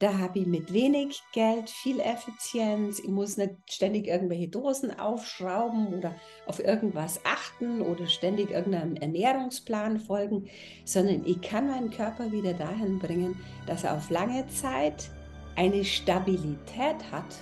da 0.00 0.16
habe 0.18 0.38
ich 0.38 0.46
mit 0.46 0.72
wenig 0.72 1.22
Geld 1.32 1.68
viel 1.68 2.00
Effizienz. 2.00 2.98
Ich 3.00 3.08
muss 3.08 3.36
nicht 3.36 3.52
ständig 3.68 4.06
irgendwelche 4.06 4.48
Dosen 4.48 4.98
aufschrauben 4.98 5.88
oder 5.88 6.14
auf 6.46 6.58
irgendwas 6.58 7.20
achten 7.24 7.82
oder 7.82 8.06
ständig 8.06 8.50
irgendeinem 8.50 8.96
Ernährungsplan 8.96 10.00
folgen, 10.00 10.48
sondern 10.86 11.26
ich 11.26 11.42
kann 11.42 11.68
meinen 11.68 11.90
Körper 11.90 12.32
wieder 12.32 12.54
dahin 12.54 12.98
bringen, 12.98 13.38
dass 13.66 13.84
er 13.84 13.94
auf 13.94 14.08
lange 14.08 14.46
Zeit 14.48 15.10
eine 15.54 15.84
Stabilität 15.84 17.12
hat, 17.12 17.36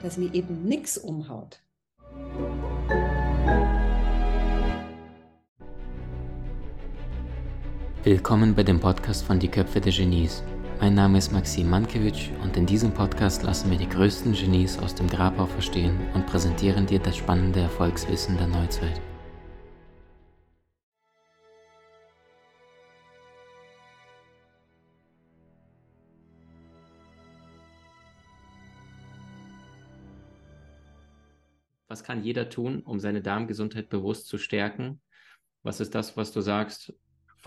dass 0.00 0.16
mir 0.16 0.32
eben 0.32 0.62
nichts 0.62 0.98
umhaut. 0.98 1.60
Willkommen 8.04 8.54
bei 8.54 8.62
dem 8.62 8.78
Podcast 8.78 9.24
von 9.24 9.40
Die 9.40 9.48
Köpfe 9.48 9.80
der 9.80 9.92
Genies. 9.92 10.44
Mein 10.80 10.94
Name 10.94 11.18
ist 11.18 11.32
Maxim 11.32 11.68
Mankewitsch 11.70 12.30
und 12.40 12.56
in 12.56 12.64
diesem 12.64 12.92
Podcast 12.94 13.42
lassen 13.42 13.68
wir 13.68 13.78
die 13.78 13.88
größten 13.88 14.32
Genies 14.32 14.78
aus 14.78 14.94
dem 14.94 15.08
Grabau 15.08 15.46
verstehen 15.46 15.98
und 16.14 16.24
präsentieren 16.26 16.86
dir 16.86 17.00
das 17.00 17.16
spannende 17.16 17.58
Erfolgswissen 17.58 18.36
der 18.36 18.46
Neuzeit. 18.46 19.00
Was 31.88 32.04
kann 32.04 32.22
jeder 32.22 32.48
tun, 32.50 32.82
um 32.82 33.00
seine 33.00 33.20
Darmgesundheit 33.20 33.88
bewusst 33.88 34.28
zu 34.28 34.38
stärken? 34.38 35.00
Was 35.64 35.80
ist 35.80 35.96
das, 35.96 36.16
was 36.16 36.30
du 36.30 36.40
sagst, 36.40 36.94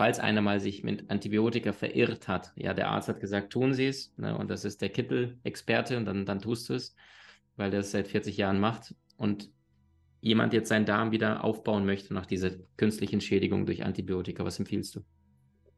falls 0.02 0.18
einer 0.18 0.42
mal 0.42 0.58
sich 0.58 0.82
mit 0.82 1.08
Antibiotika 1.12 1.72
verirrt 1.72 2.26
hat, 2.26 2.50
ja, 2.56 2.74
der 2.74 2.88
Arzt 2.88 3.06
hat 3.06 3.20
gesagt, 3.20 3.52
tun 3.52 3.72
Sie 3.72 3.86
es, 3.86 4.12
ne, 4.16 4.36
und 4.36 4.50
das 4.50 4.64
ist 4.64 4.82
der 4.82 4.88
Kittel-Experte, 4.88 5.96
und 5.96 6.06
dann, 6.06 6.26
dann 6.26 6.40
tust 6.40 6.68
du 6.68 6.74
es, 6.74 6.96
weil 7.54 7.70
der 7.70 7.78
es 7.78 7.92
seit 7.92 8.08
40 8.08 8.36
Jahren 8.36 8.58
macht. 8.58 8.96
Und 9.16 9.52
jemand 10.20 10.54
jetzt 10.54 10.70
seinen 10.70 10.86
Darm 10.86 11.12
wieder 11.12 11.44
aufbauen 11.44 11.86
möchte 11.86 12.14
nach 12.14 12.26
dieser 12.26 12.50
künstlichen 12.76 13.20
Schädigung 13.20 13.64
durch 13.64 13.84
Antibiotika, 13.84 14.44
was 14.44 14.58
empfiehlst 14.58 14.96
du? 14.96 15.02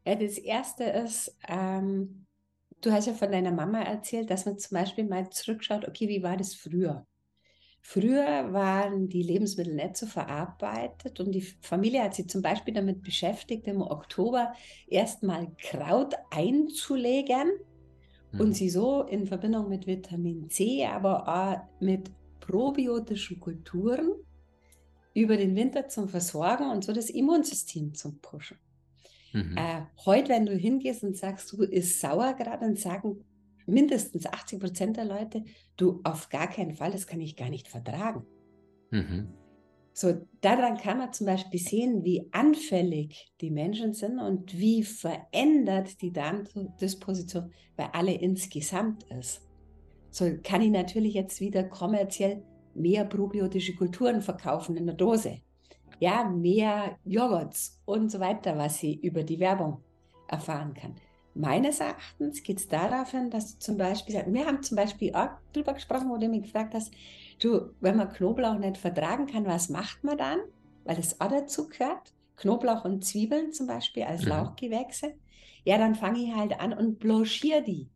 Ja, 0.07 0.15
das 0.15 0.39
erste 0.39 0.85
ist, 0.85 1.37
ähm, 1.47 2.25
du 2.81 2.93
hast 2.93 3.07
ja 3.07 3.13
von 3.13 3.31
deiner 3.31 3.53
Mama 3.53 3.83
erzählt, 3.83 4.31
dass 4.31 4.47
man 4.47 4.59
zum 4.59 4.79
Beispiel 4.79 5.05
mal 5.05 5.29
zurückschaut, 5.29 5.87
okay, 5.87 6.09
wie 6.09 6.23
war 6.23 6.39
das 6.39 6.55
früher? 6.55 7.07
Früher 7.87 8.51
waren 8.55 9.11
die 9.11 9.23
Lebensmittel 9.23 9.75
nicht 9.75 9.99
so 9.99 10.07
verarbeitet 10.07 11.21
und 11.21 11.33
die 11.33 11.43
Familie 11.43 12.03
hat 12.03 12.15
sich 12.15 12.27
zum 12.31 12.41
Beispiel 12.41 12.73
damit 12.73 13.03
beschäftigt, 13.03 13.67
im 13.67 13.83
Oktober 13.83 14.55
erstmal 14.89 15.49
Kraut 15.59 16.15
einzulegen 16.31 17.53
mhm. 18.33 18.41
und 18.41 18.55
sie 18.55 18.71
so 18.71 19.03
in 19.03 19.27
Verbindung 19.27 19.69
mit 19.69 19.87
Vitamin 19.87 20.49
C, 20.49 20.87
aber 20.87 21.29
auch 21.29 21.83
mit 21.83 22.11
probiotischen 22.41 23.39
Kulturen 23.39 24.15
über 25.13 25.37
den 25.37 25.55
Winter 25.55 25.87
zum 25.87 26.09
Versorgen 26.09 26.71
und 26.71 26.85
so 26.85 26.93
das 26.95 27.11
Immunsystem 27.11 27.93
zum 27.93 28.19
Pushen. 28.21 28.57
Mhm. 29.35 29.59
Äh, 29.59 29.83
heute, 30.07 30.31
wenn 30.31 30.47
du 30.47 30.57
hingehst 30.57 31.05
und 31.05 31.19
sagst, 31.19 31.53
du 31.53 31.63
isst 31.63 32.01
Sauerkraut, 32.01 32.63
dann 32.63 32.77
sagen 32.77 33.23
mindestens 33.67 34.27
80 34.27 34.61
Prozent 34.61 34.97
der 34.97 35.05
Leute, 35.05 35.45
du 35.77 36.01
auf 36.05 36.29
gar 36.29 36.49
keinen 36.49 36.75
Fall, 36.75 36.93
das 36.93 37.07
kann 37.07 37.21
ich 37.21 37.37
gar 37.37 37.49
nicht 37.49 37.69
vertragen. 37.69 38.25
Mhm. 38.91 39.29
So, 39.97 40.27
daran 40.41 40.77
kann 40.77 40.99
man 40.99 41.13
zum 41.13 41.29
Beispiel 41.29 41.61
sehen, 41.61 42.05
wie 42.05 42.29
anfällig 42.33 43.33
die 43.41 43.53
Menschen 43.53 43.95
sind 43.95 44.19
und 44.19 44.59
wie 44.59 44.83
verändert 44.83 46.03
die 46.03 46.13
Darmdisposition 46.13 47.53
bei 47.77 47.93
alle 47.95 48.13
insgesamt 48.13 49.05
ist. 49.05 49.43
So 50.11 50.37
kann 50.43 50.63
ich 50.63 50.71
natürlich 50.71 51.15
jetzt 51.15 51.41
wieder 51.41 51.63
kommerziell 51.63 52.43
mehr 52.75 53.05
probiotische 53.05 53.77
Kulturen 53.77 54.21
verkaufen 54.21 54.77
in 54.77 54.87
der 54.87 54.97
Dose. 54.97 55.39
Ja, 56.01 56.29
mehr 56.29 56.99
Joghurts 57.05 57.81
und 57.85 58.11
so 58.11 58.19
weiter, 58.19 58.59
was 58.59 58.79
sie 58.79 58.95
über 58.95 59.23
die 59.23 59.39
Werbung 59.39 59.79
erfahren 60.27 60.75
kann. 60.75 60.97
Meines 61.35 61.81
Erachtens 61.81 62.43
geht 62.43 62.59
es 62.59 62.69
darauf 62.69 63.11
hin, 63.11 63.29
dass 63.31 63.55
du 63.55 63.59
zum 63.59 63.77
Beispiel, 63.77 64.25
wir 64.27 64.47
haben 64.47 64.63
zum 64.63 64.77
Beispiel 64.77 65.15
auch 65.15 65.31
darüber 65.53 65.75
gesprochen, 65.75 66.09
wo 66.09 66.17
du 66.17 66.29
mich 66.29 66.43
gefragt 66.43 66.75
hast, 66.75 66.93
du, 67.41 67.71
wenn 67.81 67.97
man 67.97 68.13
Knoblauch 68.13 68.59
nicht 68.59 68.77
vertragen 68.77 69.27
kann, 69.27 69.45
was 69.45 69.69
macht 69.69 70.05
man 70.05 70.19
dann? 70.19 70.39
Weil 70.85 70.99
es 70.99 71.21
auch 71.21 71.29
dazu 71.29 71.69
gehört. 71.69 72.13
Knoblauch 72.37 72.85
und 72.85 73.05
Zwiebeln 73.05 73.53
zum 73.53 73.67
Beispiel 73.67 74.05
als 74.05 74.23
mhm. 74.23 74.29
Lauchgewächse. 74.29 75.15
Ja, 75.65 75.79
dann 75.79 75.95
fange 75.95 76.21
ich 76.21 76.35
halt 76.35 76.61
an 76.61 76.73
und 76.73 76.99
blanchiere 76.99 77.63
die. 77.63 77.89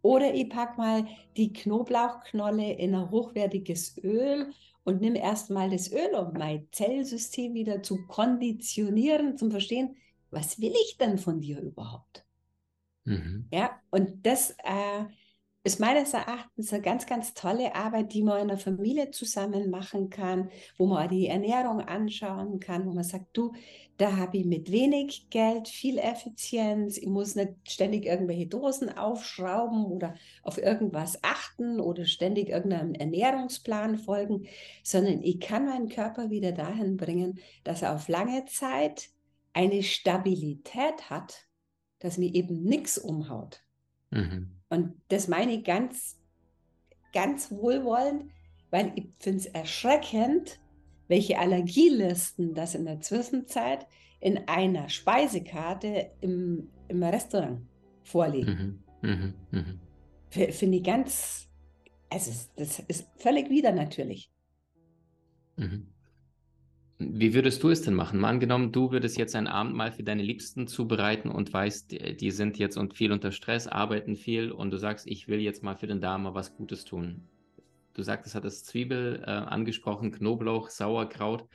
Oder 0.00 0.34
ich 0.34 0.48
packe 0.48 0.78
mal 0.78 1.06
die 1.36 1.52
Knoblauchknolle 1.52 2.72
in 2.74 2.94
ein 2.94 3.10
hochwertiges 3.10 3.98
Öl 4.02 4.52
und 4.84 5.00
nimm 5.00 5.16
erstmal 5.16 5.68
das 5.68 5.90
Öl, 5.90 6.14
um 6.14 6.32
mein 6.32 6.68
Zellsystem 6.70 7.54
wieder 7.54 7.82
zu 7.82 8.06
konditionieren, 8.06 9.36
zum 9.36 9.50
Verstehen, 9.50 9.96
was 10.30 10.60
will 10.60 10.74
ich 10.84 10.96
denn 10.98 11.18
von 11.18 11.40
dir 11.40 11.60
überhaupt? 11.60 12.25
Mhm. 13.06 13.48
Ja, 13.52 13.80
und 13.90 14.26
das 14.26 14.50
äh, 14.50 15.04
ist 15.64 15.80
meines 15.80 16.12
Erachtens 16.12 16.72
eine 16.72 16.82
ganz, 16.82 17.06
ganz 17.06 17.34
tolle 17.34 17.74
Arbeit, 17.74 18.12
die 18.12 18.22
man 18.22 18.42
in 18.42 18.48
der 18.48 18.58
Familie 18.58 19.10
zusammen 19.10 19.70
machen 19.70 20.10
kann, 20.10 20.50
wo 20.76 20.86
man 20.86 21.08
die 21.08 21.28
Ernährung 21.28 21.80
anschauen 21.80 22.60
kann, 22.60 22.86
wo 22.86 22.92
man 22.92 23.04
sagt, 23.04 23.26
du, 23.32 23.52
da 23.96 24.16
habe 24.16 24.38
ich 24.38 24.44
mit 24.44 24.70
wenig 24.70 25.30
Geld 25.30 25.68
viel 25.68 25.98
Effizienz, 25.98 26.98
ich 26.98 27.08
muss 27.08 27.34
nicht 27.34 27.54
ständig 27.64 28.04
irgendwelche 28.04 28.46
Dosen 28.46 28.96
aufschrauben 28.96 29.86
oder 29.86 30.14
auf 30.42 30.58
irgendwas 30.58 31.22
achten 31.24 31.80
oder 31.80 32.04
ständig 32.04 32.50
irgendeinem 32.50 32.94
Ernährungsplan 32.94 33.98
folgen, 33.98 34.46
sondern 34.82 35.22
ich 35.22 35.40
kann 35.40 35.64
meinen 35.64 35.88
Körper 35.88 36.30
wieder 36.30 36.52
dahin 36.52 36.96
bringen, 36.96 37.40
dass 37.64 37.82
er 37.82 37.94
auf 37.94 38.08
lange 38.08 38.44
Zeit 38.46 39.08
eine 39.52 39.82
Stabilität 39.82 41.08
hat, 41.08 41.45
dass 41.98 42.18
mir 42.18 42.34
eben 42.34 42.62
nichts 42.62 42.98
umhaut. 42.98 43.62
Mhm. 44.10 44.50
Und 44.68 44.94
das 45.08 45.28
meine 45.28 45.52
ich 45.52 45.64
ganz, 45.64 46.20
ganz 47.12 47.50
wohlwollend, 47.50 48.30
weil 48.70 48.92
ich 48.96 49.08
finde 49.18 49.38
es 49.38 49.46
erschreckend, 49.46 50.60
welche 51.08 51.38
Allergielisten 51.38 52.54
das 52.54 52.74
in 52.74 52.84
der 52.84 53.00
Zwischenzeit 53.00 53.86
in 54.20 54.48
einer 54.48 54.88
Speisekarte 54.88 56.10
im, 56.20 56.68
im 56.88 57.02
Restaurant 57.02 57.60
vorliegen. 58.02 58.84
Mhm. 59.02 59.10
Mhm. 59.10 59.34
Mhm. 59.50 59.80
Finde 60.30 60.78
ich 60.78 60.84
ganz, 60.84 61.48
also 62.10 62.32
das 62.56 62.80
ist 62.80 63.06
völlig 63.16 63.50
wieder 63.50 63.72
natürlich. 63.72 64.30
Mhm. 65.56 65.88
Wie 66.98 67.34
würdest 67.34 67.62
du 67.62 67.68
es 67.68 67.82
denn 67.82 67.92
machen? 67.92 68.20
Mal 68.20 68.30
angenommen, 68.30 68.72
du 68.72 68.90
würdest 68.90 69.18
jetzt 69.18 69.36
ein 69.36 69.46
Abendmahl 69.46 69.92
für 69.92 70.02
deine 70.02 70.22
Liebsten 70.22 70.66
zubereiten 70.66 71.28
und 71.28 71.52
weißt, 71.52 72.20
die, 72.20 72.30
sind 72.30 72.58
jetzt 72.58 72.78
und 72.78 72.96
viel 72.96 73.12
unter 73.12 73.32
Stress, 73.32 73.66
arbeiten 73.66 74.16
viel 74.16 74.50
und 74.50 74.70
du 74.70 74.78
sagst, 74.78 75.06
ich 75.06 75.28
will 75.28 75.40
jetzt 75.40 75.62
mal 75.62 75.76
für 75.76 75.86
den 75.86 76.00
Darm 76.00 76.26
was 76.32 76.56
Gutes 76.56 76.86
tun. 76.86 77.28
Du 77.92 78.02
sagtest, 78.02 78.34
hat 78.34 78.44
das 78.44 78.64
Zwiebel 78.64 79.22
äh, 79.26 79.30
angesprochen, 79.30 80.10
Knoblauch, 80.10 80.70
Sauerkraut. 80.70 81.46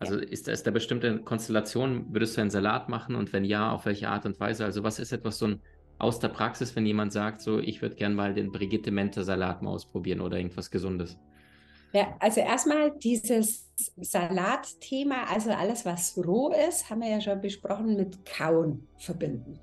Also 0.00 0.16
ja. 0.16 0.22
ist, 0.22 0.48
ist 0.48 0.66
da 0.66 0.72
bestimmte 0.72 1.20
Konstellation? 1.20 2.06
Würdest 2.12 2.36
du 2.36 2.40
einen 2.40 2.50
Salat 2.50 2.88
machen 2.88 3.14
und 3.14 3.32
wenn 3.32 3.44
ja, 3.44 3.70
auf 3.70 3.86
welche 3.86 4.08
Art 4.08 4.26
und 4.26 4.40
Weise? 4.40 4.64
Also 4.64 4.82
was 4.82 4.98
ist 4.98 5.12
etwas 5.12 5.38
so 5.38 5.46
ein 5.46 5.60
aus 5.98 6.18
der 6.18 6.28
Praxis, 6.28 6.74
wenn 6.74 6.86
jemand 6.86 7.12
sagt, 7.12 7.42
so 7.42 7.58
ich 7.58 7.82
würde 7.82 7.94
gerne 7.94 8.14
mal 8.14 8.34
den 8.34 8.50
Brigitte 8.50 8.90
Mente 8.90 9.22
Salat 9.22 9.62
mal 9.62 9.70
ausprobieren 9.70 10.20
oder 10.20 10.38
irgendwas 10.38 10.70
Gesundes? 10.70 11.18
Ja, 11.92 12.14
also 12.20 12.40
erstmal 12.40 12.92
dieses 12.92 13.68
Salatthema, 13.96 15.24
also 15.24 15.50
alles, 15.50 15.84
was 15.84 16.16
roh 16.16 16.52
ist, 16.52 16.88
haben 16.88 17.00
wir 17.00 17.08
ja 17.08 17.20
schon 17.20 17.40
besprochen, 17.40 17.96
mit 17.96 18.24
Kauen 18.24 18.86
verbinden. 18.98 19.58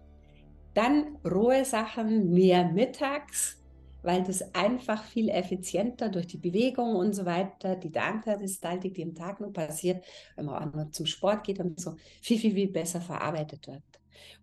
Dann 0.73 1.17
rohe 1.25 1.63
Sachen 1.63 2.31
mehr 2.31 2.65
mittags, 2.69 3.63
weil 4.03 4.23
das 4.23 4.53
einfach 4.53 5.03
viel 5.05 5.29
effizienter 5.29 6.09
durch 6.09 6.27
die 6.27 6.37
Bewegung 6.37 6.95
und 6.95 7.13
so 7.13 7.25
weiter, 7.25 7.75
die 7.75 7.91
Darmperistaltik, 7.91 8.93
die 8.93 9.01
im 9.01 9.15
Tag 9.15 9.39
nur 9.39 9.53
passiert, 9.53 10.05
wenn 10.35 10.45
man 10.45 10.55
auch 10.55 10.73
noch 10.73 10.91
zum 10.91 11.05
Sport 11.05 11.45
geht 11.45 11.59
und 11.59 11.79
so, 11.79 11.95
viel, 12.21 12.37
viel, 12.37 12.53
viel 12.53 12.71
besser 12.71 13.01
verarbeitet 13.01 13.67
wird. 13.67 13.83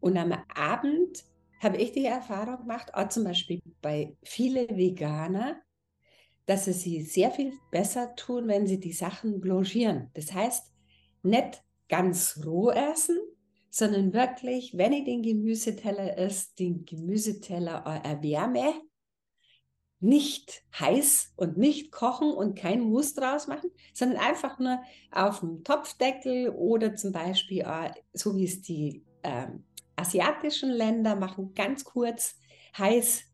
Und 0.00 0.16
am 0.16 0.32
Abend 0.54 1.24
habe 1.62 1.76
ich 1.76 1.92
die 1.92 2.06
Erfahrung 2.06 2.58
gemacht, 2.58 2.92
auch 2.94 3.08
zum 3.08 3.24
Beispiel 3.24 3.60
bei 3.80 4.16
vielen 4.22 4.76
Veganer, 4.76 5.56
dass 6.46 6.66
es 6.66 6.82
sie 6.82 7.02
sehr 7.02 7.30
viel 7.30 7.52
besser 7.70 8.14
tun, 8.16 8.48
wenn 8.48 8.66
sie 8.66 8.78
die 8.78 8.92
Sachen 8.92 9.40
blanchieren. 9.40 10.10
Das 10.14 10.32
heißt, 10.32 10.72
nicht 11.22 11.62
ganz 11.88 12.40
roh 12.44 12.70
essen, 12.70 13.18
sondern 13.70 14.12
wirklich, 14.12 14.76
wenn 14.76 14.92
ich 14.92 15.04
den 15.04 15.22
Gemüseteller 15.22 16.16
esse, 16.18 16.54
den 16.58 16.84
Gemüseteller 16.84 17.84
erwärme, 18.04 18.72
nicht 20.00 20.62
heiß 20.78 21.32
und 21.36 21.56
nicht 21.56 21.90
kochen 21.90 22.30
und 22.30 22.58
kein 22.58 22.82
Mus 22.82 23.14
draus 23.14 23.46
machen, 23.46 23.70
sondern 23.94 24.18
einfach 24.18 24.58
nur 24.58 24.80
auf 25.10 25.40
dem 25.40 25.64
Topfdeckel 25.64 26.50
oder 26.50 26.94
zum 26.94 27.12
Beispiel, 27.12 27.64
so 28.12 28.36
wie 28.36 28.44
es 28.44 28.60
die 28.60 29.02
äh, 29.22 29.46
asiatischen 29.96 30.70
Länder 30.70 31.16
machen, 31.16 31.54
ganz 31.54 31.84
kurz 31.84 32.36
heiß 32.76 33.24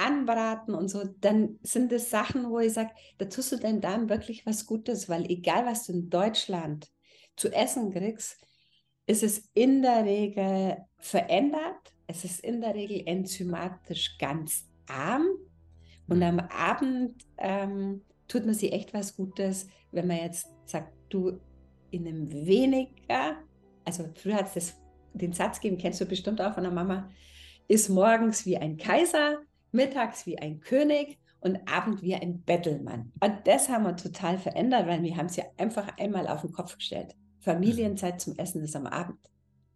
anbraten 0.00 0.74
und 0.74 0.88
so, 0.88 1.04
dann 1.20 1.58
sind 1.62 1.92
das 1.92 2.10
Sachen, 2.10 2.50
wo 2.50 2.58
ich 2.58 2.72
sage, 2.72 2.90
da 3.18 3.26
tust 3.26 3.52
du 3.52 3.56
deinem 3.56 3.80
Darm 3.80 4.08
wirklich 4.08 4.46
was 4.46 4.66
Gutes, 4.66 5.08
weil 5.08 5.30
egal, 5.30 5.66
was 5.66 5.86
du 5.86 5.92
in 5.92 6.10
Deutschland 6.10 6.90
zu 7.36 7.52
essen 7.52 7.92
kriegst, 7.92 8.38
ist 9.06 9.22
es 9.22 9.50
in 9.54 9.82
der 9.82 10.04
Regel 10.04 10.78
verändert, 10.98 11.94
es 12.06 12.24
ist 12.24 12.40
in 12.40 12.60
der 12.60 12.74
Regel 12.74 13.02
enzymatisch 13.06 14.18
ganz 14.18 14.68
arm. 14.88 15.26
Und 16.08 16.18
mhm. 16.18 16.22
am 16.22 16.40
Abend 16.40 17.24
ähm, 17.38 18.02
tut 18.26 18.44
man 18.44 18.54
sich 18.54 18.72
echt 18.72 18.92
was 18.94 19.16
Gutes, 19.16 19.68
wenn 19.92 20.06
man 20.06 20.18
jetzt 20.18 20.48
sagt, 20.64 20.92
du 21.08 21.40
in 21.90 22.06
einem 22.06 22.32
weniger, 22.32 23.36
also 23.84 24.08
früher 24.14 24.36
hat 24.36 24.56
es 24.56 24.76
den 25.12 25.32
Satz 25.32 25.60
gegeben, 25.60 25.80
kennst 25.80 26.00
du 26.00 26.06
bestimmt 26.06 26.40
auch 26.40 26.54
von 26.54 26.62
der 26.62 26.72
Mama, 26.72 27.10
ist 27.68 27.88
morgens 27.88 28.46
wie 28.46 28.56
ein 28.56 28.76
Kaiser, 28.76 29.38
mittags 29.72 30.26
wie 30.26 30.38
ein 30.38 30.60
König 30.60 31.18
und 31.40 31.58
abend 31.70 32.02
wie 32.02 32.14
ein 32.14 32.42
Bettelmann. 32.42 33.12
Und 33.22 33.46
das 33.46 33.68
haben 33.68 33.84
wir 33.84 33.96
total 33.96 34.38
verändert, 34.38 34.86
weil 34.86 35.02
wir 35.02 35.16
haben 35.16 35.26
es 35.26 35.36
ja 35.36 35.44
einfach 35.56 35.98
einmal 35.98 36.28
auf 36.28 36.42
den 36.42 36.52
Kopf 36.52 36.76
gestellt. 36.76 37.14
Familienzeit 37.40 38.20
zum 38.20 38.36
Essen 38.36 38.62
ist 38.62 38.76
am 38.76 38.86
Abend. 38.86 39.18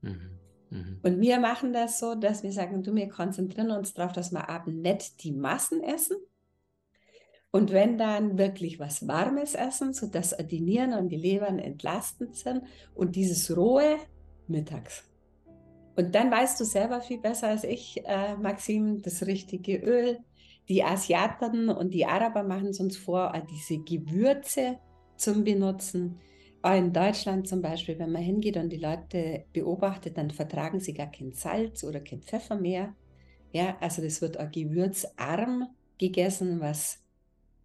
Mhm. 0.03 0.39
Mhm. 0.71 1.01
Und 1.03 1.21
wir 1.21 1.39
machen 1.39 1.73
das 1.73 1.99
so, 1.99 2.15
dass 2.15 2.43
wir 2.43 2.53
sagen, 2.53 2.83
du, 2.83 2.95
wir 2.95 3.09
konzentrieren 3.09 3.71
uns 3.71 3.95
darauf, 3.95 4.13
dass 4.13 4.33
wir 4.33 4.49
abend 4.49 4.83
nicht 4.83 5.23
die 5.25 5.33
Massen 5.33 5.83
essen. 5.83 6.17
Und 7.51 7.71
wenn 7.71 7.97
dann 7.97 8.37
wirklich 8.37 8.81
was 8.81 9.07
Warmes 9.07 9.55
essen, 9.55 9.95
sodass 9.95 10.37
die 10.37 10.61
Nieren 10.61 10.93
und 10.93 11.09
die 11.09 11.17
Lebern 11.17 11.61
entlastend 11.61 12.35
sind 12.35 12.65
und 12.95 13.15
dieses 13.15 13.57
rohe 13.57 13.97
mittags. 14.49 15.05
Und 15.97 16.15
dann 16.15 16.31
weißt 16.31 16.59
du 16.61 16.65
selber 16.65 17.01
viel 17.01 17.19
besser 17.19 17.49
als 17.49 17.65
ich, 17.65 18.03
äh, 18.05 18.37
Maxim, 18.37 19.01
das 19.03 19.27
richtige 19.27 19.77
Öl. 19.77 20.19
Die 20.69 20.83
Asiaten 20.83 21.69
und 21.69 21.93
die 21.93 22.07
Araber 22.07 22.43
machen 22.43 22.69
es 22.69 22.81
uns 22.81 22.97
vor, 22.97 23.33
diese 23.51 23.79
Gewürze 23.79 24.79
zum 25.17 25.45
Benutzen. 25.45 26.19
Auch 26.63 26.75
in 26.75 26.93
Deutschland 26.93 27.47
zum 27.47 27.61
Beispiel, 27.61 27.99
wenn 27.99 28.13
man 28.13 28.23
hingeht 28.23 28.57
und 28.57 28.71
die 28.71 28.79
Leute 28.79 29.45
beobachtet, 29.53 30.17
dann 30.17 30.31
vertragen 30.31 30.81
sie 30.81 30.95
gar 30.95 31.11
kein 31.11 31.33
Salz 31.33 31.85
oder 31.85 32.01
kein 32.01 32.23
Pfeffer 32.23 32.57
mehr. 32.57 32.95
Ja, 33.53 33.77
also 33.81 34.03
das 34.03 34.23
wird 34.23 34.41
auch 34.41 34.51
gewürzarm 34.51 35.69
gegessen, 35.99 36.61
was 36.61 37.05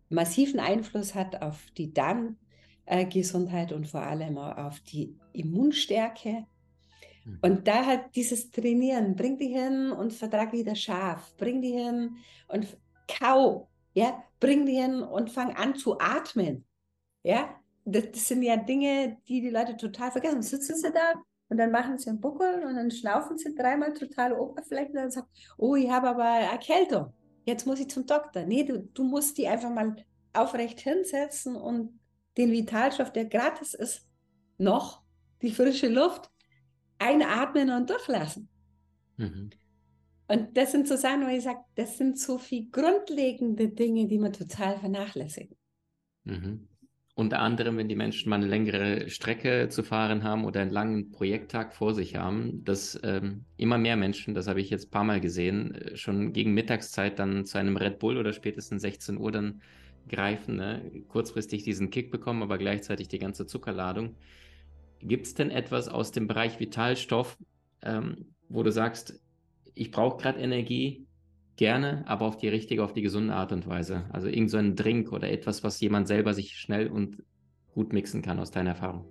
massiven 0.10 0.60
Einfluss 0.60 1.16
hat 1.16 1.42
auf 1.42 1.66
die 1.78 1.94
Darmgesundheit 1.94 3.72
und 3.72 3.88
vor 3.88 4.02
allem 4.02 4.38
auch 4.38 4.58
auf 4.58 4.82
die 4.82 5.16
Immunstärke. 5.34 6.46
Mhm. 7.30 7.40
Und 7.42 7.68
da 7.68 7.86
halt 7.86 8.16
dieses 8.16 8.52
Trainieren, 8.52 9.16
bring 9.16 9.38
die 9.38 9.48
hin 9.48 9.92
und 9.92 10.14
vertrag 10.14 10.52
wieder 10.52 10.76
scharf, 10.76 11.36
bring 11.38 11.62
die 11.62 11.72
hin 11.72 12.18
und 12.48 12.68
kau, 13.08 13.70
ja, 13.94 14.24
bring 14.40 14.66
die 14.66 14.76
hin 14.76 15.02
und 15.02 15.30
fang 15.32 15.56
an 15.56 15.76
zu 15.76 16.00
atmen. 16.00 16.66
Ja, 17.24 17.56
das, 17.86 18.12
das 18.12 18.28
sind 18.28 18.44
ja 18.44 18.58
Dinge, 18.58 19.18
die 19.28 19.42
die 19.42 19.50
Leute 19.50 19.76
total 19.78 20.12
vergessen. 20.12 20.42
Sitzen 20.42 20.76
sie 20.76 20.92
da 20.92 21.22
und 21.50 21.58
dann 21.58 21.72
machen 21.72 21.98
sie 21.98 22.10
einen 22.10 22.22
Buckel 22.22 22.64
und 22.64 22.76
dann 22.76 22.92
schnaufen 22.92 23.38
sie 23.38 23.56
dreimal 23.56 23.94
total 23.94 24.34
oberflächlich 24.34 24.96
und 24.96 25.02
dann 25.02 25.12
sagt, 25.12 25.28
oh, 25.58 25.76
ich 25.76 25.90
habe 25.90 26.10
aber 26.10 26.26
Erkältung. 26.26 27.12
Jetzt 27.46 27.66
muss 27.66 27.80
ich 27.80 27.90
zum 27.90 28.06
Doktor. 28.06 28.44
Nee, 28.44 28.64
du, 28.64 28.80
du 28.94 29.04
musst 29.04 29.38
die 29.38 29.48
einfach 29.48 29.72
mal 29.72 29.96
aufrecht 30.34 30.80
hinsetzen 30.80 31.56
und 31.56 32.00
den 32.38 32.52
Vitalstoff, 32.52 33.12
der 33.12 33.26
gratis 33.26 33.74
ist, 33.74 34.08
noch 34.58 35.02
die 35.42 35.52
frische 35.52 35.88
Luft 35.88 36.30
einatmen 37.00 37.70
und 37.72 37.90
durchlassen. 37.90 38.50
Mhm. 39.18 39.50
Und 40.28 40.56
das 40.56 40.72
sind 40.72 40.88
so 40.88 40.96
Sachen, 40.96 41.26
wo 41.26 41.30
ich 41.30 41.44
sage, 41.44 41.60
das 41.76 41.98
sind 41.98 42.20
so 42.20 42.38
viele 42.38 42.68
grundlegende 42.68 43.70
Dinge, 43.70 44.08
die 44.08 44.20
man 44.20 44.32
total 44.32 44.78
vernachlässigen. 44.78 45.58
Mhm. 46.26 46.68
Unter 47.16 47.40
anderem, 47.40 47.78
wenn 47.78 47.90
die 47.90 47.96
Menschen 47.96 48.30
mal 48.30 48.38
eine 48.38 48.48
längere 48.48 49.10
Strecke 49.10 49.68
zu 49.70 49.84
fahren 49.84 50.24
haben 50.24 50.46
oder 50.46 50.62
einen 50.62 50.72
langen 50.72 51.12
Projekttag 51.12 51.74
vor 51.74 51.94
sich 51.94 52.16
haben, 52.16 52.64
dass 52.64 52.98
ähm, 53.04 53.44
immer 53.58 53.78
mehr 53.78 53.98
Menschen, 53.98 54.36
das 54.36 54.48
habe 54.48 54.62
ich 54.62 54.70
jetzt 54.70 54.88
ein 54.88 54.92
paar 54.92 55.04
Mal 55.04 55.20
gesehen, 55.20 55.76
äh, 55.76 55.98
schon 55.98 56.32
gegen 56.32 56.54
Mittagszeit 56.54 57.20
dann 57.20 57.44
zu 57.44 57.58
einem 57.58 57.76
Red 57.76 58.00
Bull 58.00 58.18
oder 58.18 58.32
spätestens 58.32 58.84
16 58.84 59.18
Uhr 59.18 59.32
dann 59.32 59.62
greifen, 60.08 60.56
ne? 60.56 60.92
kurzfristig 61.08 61.64
diesen 61.64 61.90
Kick 61.90 62.12
bekommen, 62.12 62.44
aber 62.44 62.58
gleichzeitig 62.58 63.08
die 63.10 63.20
ganze 63.20 63.46
Zuckerladung. 63.46 64.16
Gibt 65.02 65.28
es 65.28 65.34
denn 65.34 65.52
etwas 65.52 65.88
aus 65.88 66.12
dem 66.12 66.28
Bereich 66.28 66.60
Vitalstoff, 66.60 67.38
ähm, 67.82 68.34
wo 68.50 68.64
du 68.64 68.72
sagst, 68.72 69.20
ich 69.74 69.92
brauche 69.92 70.22
gerade 70.22 70.40
Energie, 70.40 71.08
gerne, 71.56 72.04
aber 72.08 72.26
auf 72.26 72.38
die 72.38 72.48
richtige, 72.48 72.84
auf 72.84 72.94
die 72.94 73.02
gesunde 73.02 73.34
Art 73.34 73.52
und 73.52 73.68
Weise. 73.68 74.06
Also 74.12 74.28
irgend 74.28 74.50
so 74.50 74.60
Drink 74.62 75.12
oder 75.12 75.30
etwas, 75.30 75.64
was 75.64 75.80
jemand 75.82 76.08
selber 76.08 76.34
sich 76.34 76.58
schnell 76.58 76.88
und 76.88 77.24
gut 77.74 77.94
mixen 77.94 78.22
kann 78.22 78.40
aus 78.40 78.52
deiner 78.52 78.72
Erfahrung. 78.72 79.06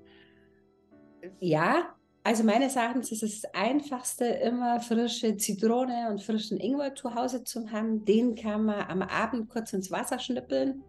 Ja, 1.40 1.94
also 2.24 2.44
meines 2.44 2.76
Erachtens 2.76 3.12
ist 3.12 3.22
es 3.22 3.42
das 3.42 3.54
Einfachste, 3.54 4.24
immer 4.24 4.80
frische 4.80 5.36
Zitrone 5.36 6.08
und 6.10 6.22
frischen 6.22 6.58
Ingwer 6.58 6.94
zu 6.94 7.14
Hause 7.14 7.44
zu 7.44 7.70
haben. 7.70 8.04
Den 8.04 8.34
kann 8.34 8.64
man 8.64 8.80
am 8.88 9.02
Abend 9.02 9.48
kurz 9.48 9.72
ins 9.72 9.90
Wasser 9.90 10.18
schnippeln 10.18 10.82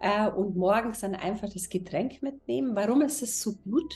äh, 0.00 0.28
und 0.28 0.56
morgens 0.56 1.00
dann 1.00 1.14
einfach 1.14 1.48
das 1.50 1.68
Getränk 1.68 2.22
mitnehmen. 2.22 2.74
Warum 2.74 3.02
ist 3.02 3.22
es 3.22 3.40
so 3.40 3.54
gut? 3.64 3.94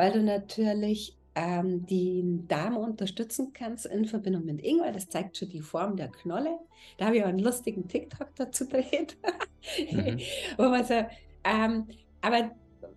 Weil 0.00 0.12
du 0.12 0.22
natürlich 0.22 1.14
ähm, 1.34 1.84
den 1.84 2.48
Darm 2.48 2.78
unterstützen 2.78 3.52
kannst 3.52 3.84
in 3.84 4.06
Verbindung 4.06 4.46
mit 4.46 4.64
Ingwer. 4.64 4.92
Das 4.92 5.10
zeigt 5.10 5.36
schon 5.36 5.50
die 5.50 5.60
Form 5.60 5.94
der 5.94 6.08
Knolle. 6.08 6.58
Da 6.96 7.04
habe 7.04 7.18
ich 7.18 7.22
auch 7.22 7.28
einen 7.28 7.40
lustigen 7.40 7.86
TikTok 7.86 8.34
dazu 8.34 8.66
gedreht. 8.66 9.18
mhm. 9.92 10.18
wo 10.56 10.70
man 10.70 10.86
so, 10.86 10.94
ähm, 11.44 11.86
aber 12.22 12.52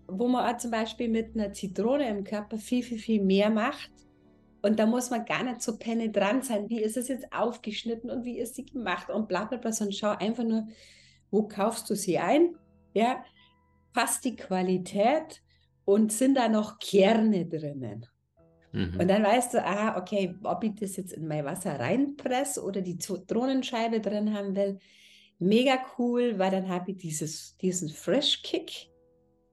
wo 0.08 0.30
man 0.30 0.50
auch 0.50 0.58
zum 0.58 0.72
Beispiel 0.72 1.10
mit 1.10 1.36
einer 1.36 1.52
Zitrone 1.52 2.08
im 2.08 2.24
Körper 2.24 2.58
viel, 2.58 2.84
viel, 2.84 3.00
viel 3.00 3.22
mehr 3.22 3.50
macht. 3.50 3.92
Und 4.62 4.80
da 4.80 4.86
muss 4.86 5.10
man 5.10 5.26
gar 5.26 5.44
nicht 5.44 5.62
so 5.62 5.78
penetrant 5.78 6.46
sein. 6.46 6.70
Wie 6.70 6.82
ist 6.82 6.96
es 6.96 7.10
jetzt 7.10 7.34
aufgeschnitten 7.34 8.10
und 8.10 8.24
wie 8.24 8.40
ist 8.40 8.56
sie 8.56 8.66
gemacht 8.66 9.10
und 9.10 9.28
bla 9.28 9.44
bla 9.44 9.58
bla, 9.58 9.74
sondern 9.74 9.92
schau 9.92 10.12
einfach 10.12 10.46
nur, 10.46 10.70
wo 11.32 11.50
kaufst 11.50 11.90
du 11.90 11.96
sie 11.96 12.18
ein? 12.18 12.56
Ja, 12.94 13.26
passt 13.92 14.24
die 14.24 14.38
Qualität 14.38 15.43
und 15.86 16.12
sind 16.12 16.36
da 16.36 16.48
noch 16.48 16.80
Kerne 16.80 17.46
drinnen? 17.46 18.06
Mhm. 18.72 19.00
Und 19.00 19.08
dann 19.08 19.24
weißt 19.24 19.54
du, 19.54 19.66
ah, 19.66 19.98
okay, 19.98 20.36
ob 20.44 20.64
ich 20.64 20.76
das 20.76 20.96
jetzt 20.98 21.14
in 21.14 21.28
mein 21.28 21.46
Wasser 21.46 21.80
reinpresse 21.80 22.64
oder 22.64 22.82
die 22.82 22.98
Zitronenscheibe 22.98 24.02
drin 24.02 24.34
haben 24.34 24.56
will, 24.56 24.80
mega 25.40 25.78
cool, 25.98 26.40
weil 26.40 26.52
dann 26.52 26.68
habe 26.70 26.92
ich 26.92 26.98
dieses, 26.98 27.56
diesen 27.58 27.90
Fresh 27.90 28.42
Kick. 28.42 28.90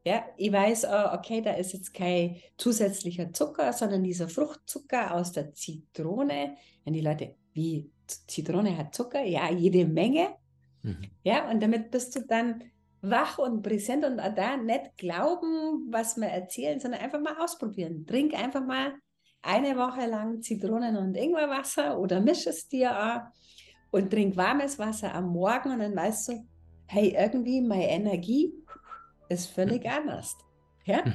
Ja, 0.06 0.24
ich 0.38 0.50
weiß, 0.50 0.86
oh, 0.86 1.14
okay, 1.14 1.42
da 1.42 1.52
ist 1.52 1.74
jetzt 1.74 1.92
kein 1.92 2.36
zusätzlicher 2.56 3.32
Zucker, 3.34 3.72
sondern 3.74 4.02
dieser 4.02 4.28
Fruchtzucker 4.28 5.14
aus 5.14 5.32
der 5.32 5.52
Zitrone. 5.52 6.56
Und 6.86 6.94
die 6.94 7.02
Leute, 7.02 7.34
wie 7.52 7.90
Zitrone 8.06 8.78
hat 8.78 8.94
Zucker? 8.94 9.22
Ja, 9.22 9.50
jede 9.50 9.84
Menge. 9.84 10.28
Mhm. 10.82 11.02
Ja, 11.22 11.50
und 11.50 11.62
damit 11.62 11.90
bist 11.90 12.16
du 12.16 12.20
dann 12.26 12.62
wach 13.02 13.38
und 13.38 13.62
präsent 13.62 14.04
und 14.04 14.18
da 14.18 14.56
nicht 14.56 14.96
glauben, 14.96 15.88
was 15.90 16.16
wir 16.16 16.28
erzählen, 16.28 16.80
sondern 16.80 17.00
einfach 17.00 17.20
mal 17.20 17.36
ausprobieren. 17.38 18.06
Trink 18.06 18.34
einfach 18.34 18.64
mal 18.64 18.94
eine 19.42 19.76
Woche 19.76 20.06
lang 20.06 20.42
Zitronen- 20.42 20.96
und 20.96 21.16
Ingwerwasser 21.16 21.98
oder 21.98 22.20
misch 22.20 22.46
es 22.46 22.68
dir 22.68 22.90
auch 22.92 23.20
und 23.90 24.10
trink 24.10 24.36
warmes 24.36 24.78
Wasser 24.78 25.14
am 25.14 25.32
Morgen 25.32 25.72
und 25.72 25.80
dann 25.80 25.96
weißt 25.96 26.28
du, 26.28 26.46
hey, 26.86 27.16
irgendwie 27.18 27.60
meine 27.60 27.88
Energie 27.88 28.52
ist 29.28 29.46
völlig 29.46 29.88
anders. 29.88 30.36
Ja? 30.84 31.04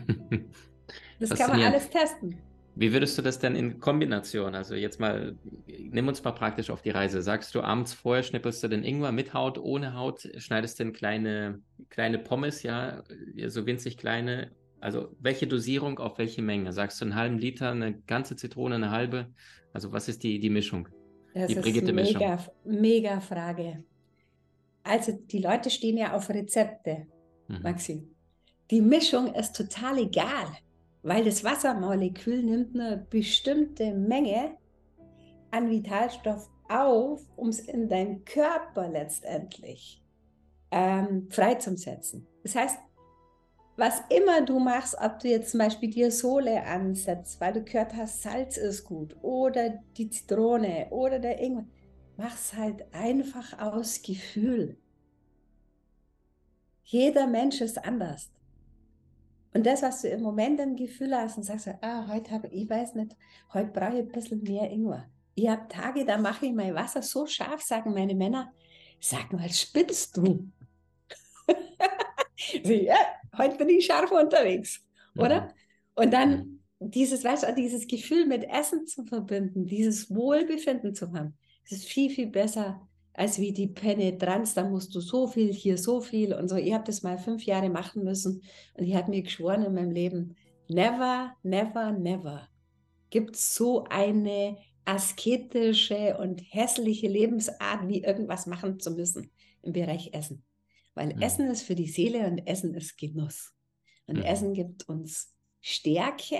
Das 1.20 1.30
kann 1.32 1.50
man 1.50 1.62
alles 1.62 1.90
testen. 1.90 2.38
Wie 2.76 2.92
würdest 2.92 3.18
du 3.18 3.22
das 3.22 3.40
denn 3.40 3.56
in 3.56 3.80
Kombination? 3.80 4.54
Also 4.54 4.76
jetzt 4.76 5.00
mal, 5.00 5.38
nimm 5.66 6.08
uns 6.08 6.24
mal 6.24 6.34
praktisch 6.34 6.70
auf 6.70 6.82
die 6.82 6.90
Reise. 6.90 7.22
Sagst 7.22 7.56
du 7.56 7.62
abends 7.62 7.94
vorher 7.94 8.24
schnippelst 8.24 8.62
du 8.64 8.68
den 8.68 8.84
Ingwer 8.84 9.14
mit 9.14 9.34
Haut, 9.34 9.58
ohne 9.58 9.94
Haut, 9.94 10.28
schneidest 10.38 10.80
du 10.80 10.84
in 10.84 10.94
kleine, 10.94 11.62
kleine 11.90 12.20
Pommes, 12.20 12.64
ja, 12.64 13.04
so 13.48 13.66
winzig 13.66 13.98
kleine 13.98 14.52
also 14.86 15.08
welche 15.20 15.48
Dosierung 15.48 15.98
auf 15.98 16.20
welche 16.20 16.44
Menge? 16.44 16.72
Sagst 16.72 17.02
du 17.02 17.06
einen 17.06 17.16
halben 17.16 17.40
Liter, 17.40 17.72
eine 17.72 17.94
ganze 18.02 18.36
Zitrone, 18.36 18.76
eine 18.76 18.92
halbe? 18.92 19.34
Also 19.74 19.92
was 19.92 20.08
ist 20.08 20.22
die, 20.22 20.40
die 20.40 20.52
Mischung? 20.52 20.88
Das 21.34 21.48
die 21.48 21.56
ist 21.56 21.66
eine 21.66 21.94
mega, 21.94 22.38
mega 22.64 23.20
Frage. 23.20 23.84
Also 24.84 25.12
die 25.12 25.40
Leute 25.40 25.72
stehen 25.72 25.98
ja 25.98 26.14
auf 26.14 26.30
Rezepte, 26.30 27.08
mhm. 27.48 27.62
Maxim. 27.64 28.16
Die 28.70 28.82
Mischung 28.82 29.34
ist 29.34 29.56
total 29.56 29.98
egal, 29.98 30.46
weil 31.06 31.24
das 31.24 31.44
Wassermolekül 31.44 32.42
nimmt 32.42 32.74
eine 32.74 33.06
bestimmte 33.10 33.94
Menge 33.94 34.58
an 35.52 35.70
Vitalstoff 35.70 36.50
auf, 36.68 37.22
um 37.36 37.50
es 37.50 37.60
in 37.60 37.88
deinem 37.88 38.26
Körper 38.26 38.90
letztendlich 38.90 40.04
ähm, 40.72 41.28
freizusetzen. 41.30 42.26
Das 42.42 42.56
heißt, 42.56 42.80
was 43.78 44.02
immer 44.10 44.42
du 44.42 44.58
machst, 44.58 44.98
ob 45.00 45.20
du 45.20 45.28
jetzt 45.28 45.52
zum 45.52 45.60
Beispiel 45.60 45.92
dir 45.92 46.10
Sohle 46.10 46.64
ansetzt, 46.64 47.40
weil 47.40 47.54
du 47.54 47.64
gehört 47.64 47.94
hast, 47.94 48.24
Salz 48.24 48.58
ist 48.58 48.84
gut 48.86 49.16
oder 49.22 49.84
die 49.98 50.10
Zitrone 50.10 50.88
oder 50.90 51.20
der 51.20 51.40
Ingwer, 51.40 51.66
Mach's 52.18 52.54
halt 52.54 52.86
einfach 52.94 53.60
aus 53.60 54.02
Gefühl. 54.02 54.78
Jeder 56.84 57.28
Mensch 57.28 57.60
ist 57.62 57.84
anders. 57.84 58.32
Und 59.56 59.66
das, 59.66 59.82
was 59.84 60.02
du 60.02 60.10
im 60.10 60.22
Moment 60.22 60.60
im 60.60 60.76
Gefühl 60.76 61.16
hast 61.16 61.38
und 61.38 61.44
sagst, 61.44 61.70
ah, 61.80 62.10
heute 62.10 62.32
habe 62.32 62.50
ich, 62.50 62.70
weiß 62.70 62.96
nicht, 62.96 63.16
heute 63.54 63.72
brauche 63.72 63.94
ich 63.94 64.00
ein 64.00 64.10
bisschen 64.10 64.44
mehr 64.44 64.70
Ingwer. 64.70 65.10
Ich 65.34 65.48
habe 65.48 65.70
Tage, 65.70 66.04
da 66.04 66.18
mache 66.18 66.48
ich 66.48 66.52
mein 66.52 66.76
Wasser 66.76 67.02
so 67.02 67.26
scharf, 67.26 67.62
sagen 67.62 67.94
meine 67.94 68.16
Männer, 68.16 68.52
sag 69.00 69.32
mal, 69.32 69.50
spinnst 69.50 70.18
du? 70.18 70.52
Sie, 72.36 72.84
ja, 72.84 72.98
heute 73.38 73.56
bin 73.56 73.70
ich 73.70 73.86
scharf 73.86 74.12
unterwegs, 74.12 74.84
oder? 75.18 75.44
Mhm. 75.44 75.50
Und 75.96 76.12
dann 76.14 76.60
dieses, 76.80 77.24
weißt 77.24 77.44
du, 77.44 77.56
dieses 77.56 77.88
Gefühl 77.88 78.26
mit 78.26 78.44
Essen 78.44 78.86
zu 78.86 79.06
verbinden, 79.06 79.68
dieses 79.68 80.14
Wohlbefinden 80.14 80.94
zu 80.94 81.14
haben, 81.14 81.38
das 81.64 81.80
ist 81.80 81.86
viel, 81.86 82.10
viel 82.10 82.28
besser 82.28 82.86
als 83.16 83.40
wie 83.40 83.54
die 83.54 83.68
Penetranz, 83.68 84.54
da 84.54 84.68
musst 84.68 84.94
du 84.94 85.00
so 85.00 85.28
viel, 85.28 85.54
hier 85.54 85.78
so 85.78 86.02
viel 86.02 86.34
und 86.34 86.50
so. 86.50 86.56
Ich 86.56 86.74
habe 86.74 86.84
das 86.84 87.02
mal 87.02 87.18
fünf 87.18 87.44
Jahre 87.44 87.70
machen 87.70 88.04
müssen 88.04 88.42
und 88.74 88.84
ich 88.84 88.96
habe 88.96 89.10
mir 89.10 89.22
geschworen 89.22 89.64
in 89.64 89.74
meinem 89.74 89.92
Leben, 89.92 90.36
never, 90.68 91.34
never, 91.44 91.92
never 91.92 92.50
gibt 93.10 93.36
es 93.36 93.56
so 93.56 93.86
eine 93.86 94.58
asketische 94.84 96.18
und 96.18 96.42
hässliche 96.50 97.08
Lebensart, 97.08 97.88
wie 97.88 98.04
irgendwas 98.04 98.46
machen 98.46 98.80
zu 98.80 98.92
müssen 98.92 99.32
im 99.62 99.74
Bereich 99.74 100.14
Essen. 100.14 100.44
Weil 100.94 101.16
mhm. 101.16 101.22
Essen 101.22 101.48
ist 101.48 101.64
für 101.64 101.76
die 101.76 101.88
Seele 101.88 102.28
und 102.28 102.40
Essen 102.40 102.74
ist 102.74 102.98
Genuss. 102.98 103.54
Und 104.06 104.18
mhm. 104.18 104.24
Essen 104.24 104.54
gibt 104.54 104.88
uns 104.90 105.34
Stärke. 105.62 106.40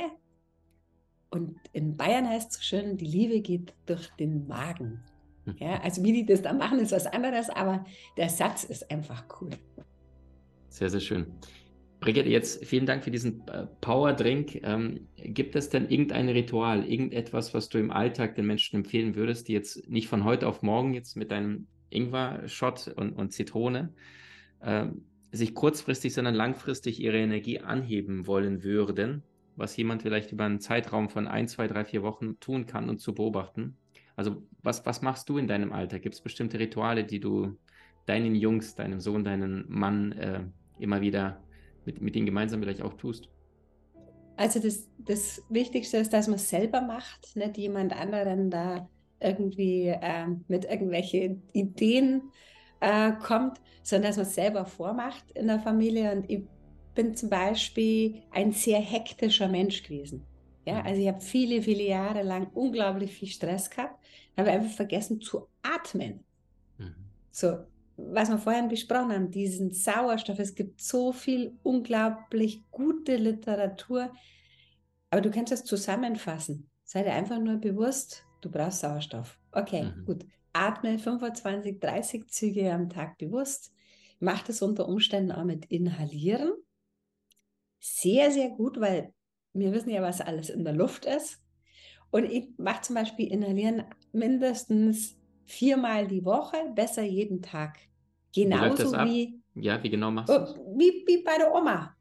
Und 1.30 1.58
in 1.74 1.98
Bayern 1.98 2.30
heißt 2.30 2.52
es 2.52 2.58
so 2.58 2.64
schön, 2.64 2.98
die 2.98 3.06
Liebe 3.06 3.42
geht 3.42 3.74
durch 3.86 4.10
den 4.20 4.48
Magen. 4.48 5.04
Ja, 5.58 5.82
also 5.82 6.04
wie 6.04 6.14
die 6.14 6.26
das 6.26 6.42
da 6.42 6.54
machen, 6.54 6.80
ist 6.80 6.92
was 6.92 7.08
anderes, 7.08 7.50
aber 7.50 7.86
der 8.18 8.30
Satz 8.30 8.64
ist 8.64 8.90
einfach 8.90 9.26
cool. 9.42 9.52
Sehr, 10.70 10.90
sehr 10.90 11.00
schön. 11.00 11.28
Brigitte, 12.00 12.30
jetzt 12.30 12.64
vielen 12.66 12.86
Dank 12.86 13.04
für 13.04 13.12
diesen 13.12 13.48
äh, 13.48 13.66
Power 13.82 14.14
Drink. 14.14 14.62
Ähm, 14.64 15.08
gibt 15.18 15.56
es 15.56 15.70
denn 15.70 15.90
irgendein 15.90 16.30
Ritual, 16.30 16.86
irgendetwas, 16.86 17.54
was 17.54 17.70
du 17.70 17.80
im 17.80 17.92
Alltag 17.92 18.36
den 18.36 18.46
Menschen 18.46 18.78
empfehlen 18.78 19.16
würdest, 19.16 19.48
die 19.48 19.54
jetzt 19.54 19.90
nicht 19.90 20.08
von 20.08 20.24
heute 20.24 20.48
auf 20.48 20.62
morgen 20.62 20.94
jetzt 20.94 21.16
mit 21.16 21.32
deinem 21.32 21.68
Ingwer-Shot 21.90 22.90
und, 22.90 23.14
und 23.14 23.32
Zitrone 23.32 23.94
äh, 24.60 24.88
sich 25.32 25.56
kurzfristig, 25.56 26.14
sondern 26.14 26.36
langfristig 26.36 27.00
ihre 27.00 27.18
Energie 27.18 27.60
anheben 27.60 28.28
wollen 28.28 28.64
würden, 28.64 29.24
was 29.56 29.76
jemand 29.76 30.02
vielleicht 30.02 30.32
über 30.32 30.46
einen 30.46 30.60
Zeitraum 30.60 31.10
von 31.10 31.28
ein, 31.28 31.48
zwei, 31.48 31.68
drei, 31.68 31.86
vier 31.86 32.04
Wochen 32.04 32.40
tun 32.40 32.66
kann 32.66 32.90
und 32.90 33.00
zu 33.00 33.14
beobachten? 33.14 33.78
Also 34.16 34.44
was, 34.62 34.86
was 34.86 35.02
machst 35.02 35.30
du 35.30 35.38
in 35.38 35.48
deinem 35.48 35.74
Alltag? 35.74 36.02
Gibt 36.02 36.16
es 36.16 36.22
bestimmte 36.22 36.60
Rituale, 36.60 37.04
die 37.04 37.20
du 37.20 37.58
deinen 38.06 38.36
Jungs, 38.36 38.76
deinem 38.76 39.00
Sohn, 39.00 39.24
deinem 39.24 39.66
Mann 39.68 40.12
äh, 40.14 40.42
immer 40.80 41.02
wieder 41.02 41.44
mit, 41.86 42.02
mit 42.02 42.16
ihnen 42.16 42.26
gemeinsam 42.26 42.62
vielleicht 42.62 42.82
auch 42.82 42.94
tust? 42.94 43.30
Also 44.38 44.60
das, 44.60 44.90
das 45.00 45.44
Wichtigste 45.50 45.98
ist, 45.98 46.12
dass 46.14 46.28
man 46.28 46.36
es 46.36 46.50
selber 46.50 46.82
macht, 46.82 47.36
nicht 47.36 47.58
jemand 47.58 47.94
anderen 47.94 48.50
da 48.50 48.90
irgendwie 49.20 49.88
äh, 49.88 50.28
mit 50.48 50.66
irgendwelchen 50.66 51.44
Ideen 51.54 52.32
äh, 52.82 53.14
kommt, 53.14 53.62
sondern 53.82 54.10
dass 54.10 54.18
man 54.18 54.26
es 54.26 54.36
selber 54.36 54.66
vormacht 54.66 55.32
in 55.32 55.48
der 55.48 55.60
Familie. 55.60 56.12
Und 56.12 56.30
ich 56.30 56.44
bin 56.96 57.16
zum 57.16 57.30
Beispiel 57.30 58.24
ein 58.32 58.52
sehr 58.52 58.80
hektischer 58.80 59.48
Mensch 59.48 59.84
gewesen. 59.84 60.26
Ja, 60.66 60.82
also 60.82 61.00
ich 61.00 61.08
habe 61.08 61.22
viele, 61.22 61.62
viele 61.62 61.84
Jahre 61.84 62.24
lang 62.24 62.48
unglaublich 62.54 63.12
viel 63.12 63.28
Stress 63.28 63.70
gehabt, 63.70 64.04
habe 64.36 64.50
einfach 64.50 64.72
vergessen 64.72 65.22
zu 65.22 65.48
atmen. 65.62 66.24
Mhm. 66.78 66.96
So, 67.32 67.60
was 67.98 68.30
wir 68.30 68.38
vorhin 68.38 68.68
besprochen 68.68 69.14
haben, 69.14 69.32
diesen 69.32 69.72
Sauerstoff. 69.72 70.40
Es 70.40 70.56
gibt 70.56 70.82
so 70.82 71.14
viel 71.14 71.58
unglaublich 71.64 72.64
gute 72.72 73.16
Literatur, 73.16 74.12
aber 75.12 75.22
du 75.22 75.32
kannst 75.32 75.52
das 75.52 75.64
zusammenfassen. 75.64 76.70
Sei 76.84 77.04
dir 77.04 77.14
einfach 77.14 77.40
nur 77.40 77.58
bewusst, 77.58 78.26
du 78.42 78.50
brauchst 78.50 78.82
Sauerstoff. 78.82 79.40
Okay, 79.52 79.84
mhm. 79.84 80.06
gut. 80.06 80.26
Atme 80.54 80.98
25, 80.98 81.80
30 81.80 82.28
Züge 82.28 82.72
am 82.72 82.90
Tag 82.90 83.18
bewusst. 83.18 83.72
Mach 84.20 84.42
das 84.44 84.62
unter 84.62 84.88
Umständen 84.88 85.32
auch 85.32 85.44
mit 85.44 85.66
Inhalieren. 85.66 86.54
Sehr, 87.80 88.32
sehr 88.32 88.50
gut, 88.50 88.80
weil 88.80 89.14
wir 89.56 89.72
wissen 89.72 89.90
ja, 89.90 90.02
was 90.02 90.22
alles 90.22 90.50
in 90.50 90.64
der 90.64 90.74
Luft 90.74 91.06
ist. 91.06 91.40
Und 92.12 92.26
ich 92.26 92.50
mache 92.58 92.82
zum 92.82 92.96
Beispiel 92.96 93.32
Inhalieren 93.32 93.84
mindestens 94.12 95.18
viermal 95.46 96.08
die 96.08 96.24
Woche, 96.24 96.58
besser 96.74 97.04
jeden 97.04 97.42
Tag. 97.42 97.78
Genauso 98.34 98.92
wie, 98.92 99.42
wie, 99.54 99.62
ja, 99.62 99.82
wie 99.82 99.90
genau 99.90 100.12
machst 100.12 100.30
du 100.30 100.40
das? 100.40 100.56
Wie, 100.56 101.04
wie 101.08 101.24
bei 101.24 101.38
der 101.38 101.54
Oma. 101.54 101.96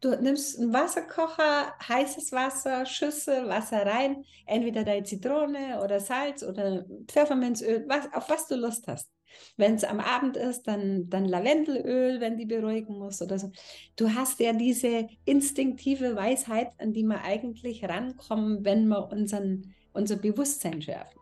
Du 0.00 0.10
nimmst 0.20 0.58
einen 0.58 0.72
Wasserkocher, 0.72 1.74
heißes 1.88 2.32
Wasser, 2.32 2.84
Schüssel, 2.86 3.48
Wasser 3.48 3.86
rein, 3.86 4.24
entweder 4.46 4.84
deine 4.84 5.04
Zitrone 5.04 5.80
oder 5.82 6.00
Salz 6.00 6.42
oder 6.42 6.84
Pfefferminzöl, 7.06 7.84
was, 7.88 8.12
auf 8.12 8.28
was 8.28 8.48
du 8.48 8.56
Lust 8.56 8.86
hast. 8.88 9.12
Wenn 9.56 9.74
es 9.74 9.84
am 9.84 10.00
Abend 10.00 10.36
ist, 10.36 10.64
dann, 10.64 11.08
dann 11.08 11.24
Lavendelöl, 11.24 12.20
wenn 12.20 12.36
die 12.36 12.46
beruhigen 12.46 12.98
muss 12.98 13.22
oder 13.22 13.38
so. 13.38 13.50
Du 13.96 14.14
hast 14.14 14.40
ja 14.40 14.52
diese 14.52 15.08
instinktive 15.24 16.16
Weisheit, 16.16 16.72
an 16.78 16.92
die 16.92 17.04
wir 17.04 17.22
eigentlich 17.22 17.84
rankommen, 17.84 18.64
wenn 18.64 18.88
wir 18.88 19.10
unseren, 19.10 19.74
unser 19.92 20.16
Bewusstsein 20.16 20.80
schärfen. 20.82 21.20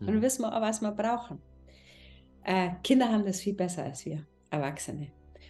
Und 0.00 0.06
dann 0.06 0.16
mhm. 0.16 0.22
wissen 0.22 0.42
wir 0.42 0.54
auch, 0.54 0.60
was 0.60 0.80
wir 0.80 0.92
brauchen. 0.92 1.40
Äh, 2.44 2.70
Kinder 2.82 3.10
haben 3.10 3.24
das 3.24 3.40
viel 3.40 3.54
besser 3.54 3.84
als 3.84 4.04
wir, 4.04 4.26
Erwachsene. 4.50 5.08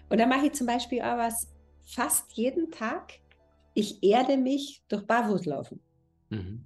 Und 0.08 0.18
dann 0.18 0.28
mache 0.28 0.46
ich 0.46 0.52
zum 0.52 0.66
Beispiel 0.66 1.00
auch 1.00 1.18
was 1.18 1.48
fast 1.84 2.32
jeden 2.32 2.70
Tag. 2.70 3.14
Ich 3.74 4.02
erde 4.02 4.36
mich 4.36 4.82
durch 4.88 5.06
Barfußlaufen. 5.06 5.80
Mhm. 6.30 6.64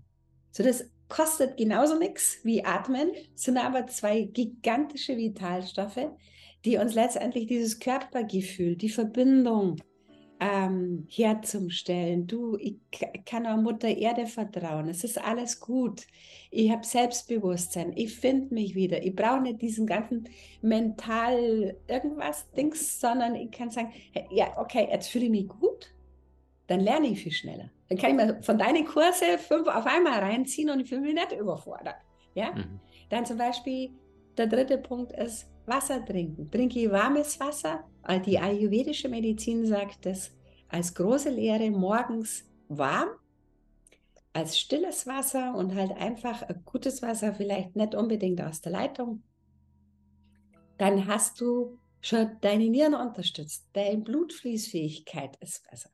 So, 0.53 0.63
das 0.63 0.91
kostet 1.11 1.59
genauso 1.59 1.99
nichts 1.99 2.39
wie 2.45 2.65
Atmen, 2.65 3.11
sind 3.35 3.59
aber 3.59 3.87
zwei 3.89 4.23
gigantische 4.23 5.17
Vitalstoffe, 5.17 6.09
die 6.65 6.79
uns 6.79 6.95
letztendlich 6.95 7.47
dieses 7.47 7.79
Körpergefühl, 7.79 8.77
die 8.77 8.89
Verbindung 8.89 9.77
ähm, 10.41 11.07
herzustellen. 11.11 12.27
Du, 12.27 12.57
ich 12.57 12.77
kann 13.27 13.47
auch 13.47 13.61
Mutter 13.61 13.89
Erde 13.89 14.27
vertrauen. 14.27 14.89
Es 14.89 15.05
ist 15.05 15.23
alles 15.23 15.61
gut. 15.61 16.07
Ich 16.51 16.71
habe 16.71 16.85
Selbstbewusstsein. 16.85 17.93
Ich 17.95 18.15
finde 18.15 18.55
mich 18.55 18.75
wieder. 18.75 19.03
Ich 19.05 19.15
brauche 19.15 19.43
nicht 19.43 19.61
diesen 19.61 19.87
ganzen 19.87 20.29
mental 20.63 21.77
irgendwas 21.87 22.51
Dings, 22.53 22.99
sondern 22.99 23.35
ich 23.35 23.51
kann 23.51 23.71
sagen, 23.71 23.93
ja, 24.31 24.57
okay, 24.59 24.89
jetzt 24.91 25.09
fühle 25.09 25.27
ich 25.27 25.31
mich 25.31 25.49
gut. 25.49 25.93
Dann 26.69 26.81
lerne 26.81 27.09
ich 27.09 27.23
viel 27.23 27.33
schneller. 27.33 27.71
Dann 27.91 27.99
kann 27.99 28.11
ich 28.11 28.17
mir 28.17 28.43
von 28.43 28.57
deinen 28.57 28.87
Kurse 28.87 29.37
fünf 29.37 29.67
auf 29.67 29.85
einmal 29.85 30.21
reinziehen 30.21 30.71
und 30.71 30.81
ich 30.81 30.89
fühle 30.89 31.01
mich 31.03 31.15
nicht 31.15 31.33
überfordert. 31.33 31.97
Ja? 32.35 32.53
Mhm. 32.53 32.81
Dann 33.11 33.27
zum 33.27 33.37
Beispiel, 33.37 33.91
der 34.39 34.47
dritte 34.47 34.79
Punkt 34.79 35.13
ist, 35.13 35.51
Wasser 35.67 36.05
trinken. 36.05 36.51
Trinke 36.51 36.79
ich 36.79 36.91
warmes 36.91 37.39
Wasser. 37.41 37.85
Die 38.25 38.39
ayurvedische 38.39 39.09
Medizin 39.09 39.67
sagt 39.67 40.07
das 40.07 40.33
als 40.69 40.95
große 40.95 41.31
Lehre 41.31 41.69
morgens 41.71 42.49
warm, 42.69 43.09
als 44.33 44.57
stilles 44.57 45.09
Wasser 45.09 45.55
und 45.57 45.75
halt 45.75 45.91
einfach 45.93 46.43
ein 46.43 46.63
gutes 46.65 47.03
Wasser, 47.03 47.35
vielleicht 47.35 47.75
nicht 47.75 47.97
unbedingt 47.97 48.41
aus 48.41 48.61
der 48.61 48.73
Leitung. 48.73 49.25
Dann 50.79 51.09
hast 51.09 51.41
du 51.41 51.79
schon 52.01 52.37
deine 52.41 52.69
Nieren 52.69 52.95
unterstützt. 52.95 53.69
Deine 53.73 53.99
Blutfließfähigkeit 53.99 55.37
ist 55.41 55.69
besser. 55.69 55.91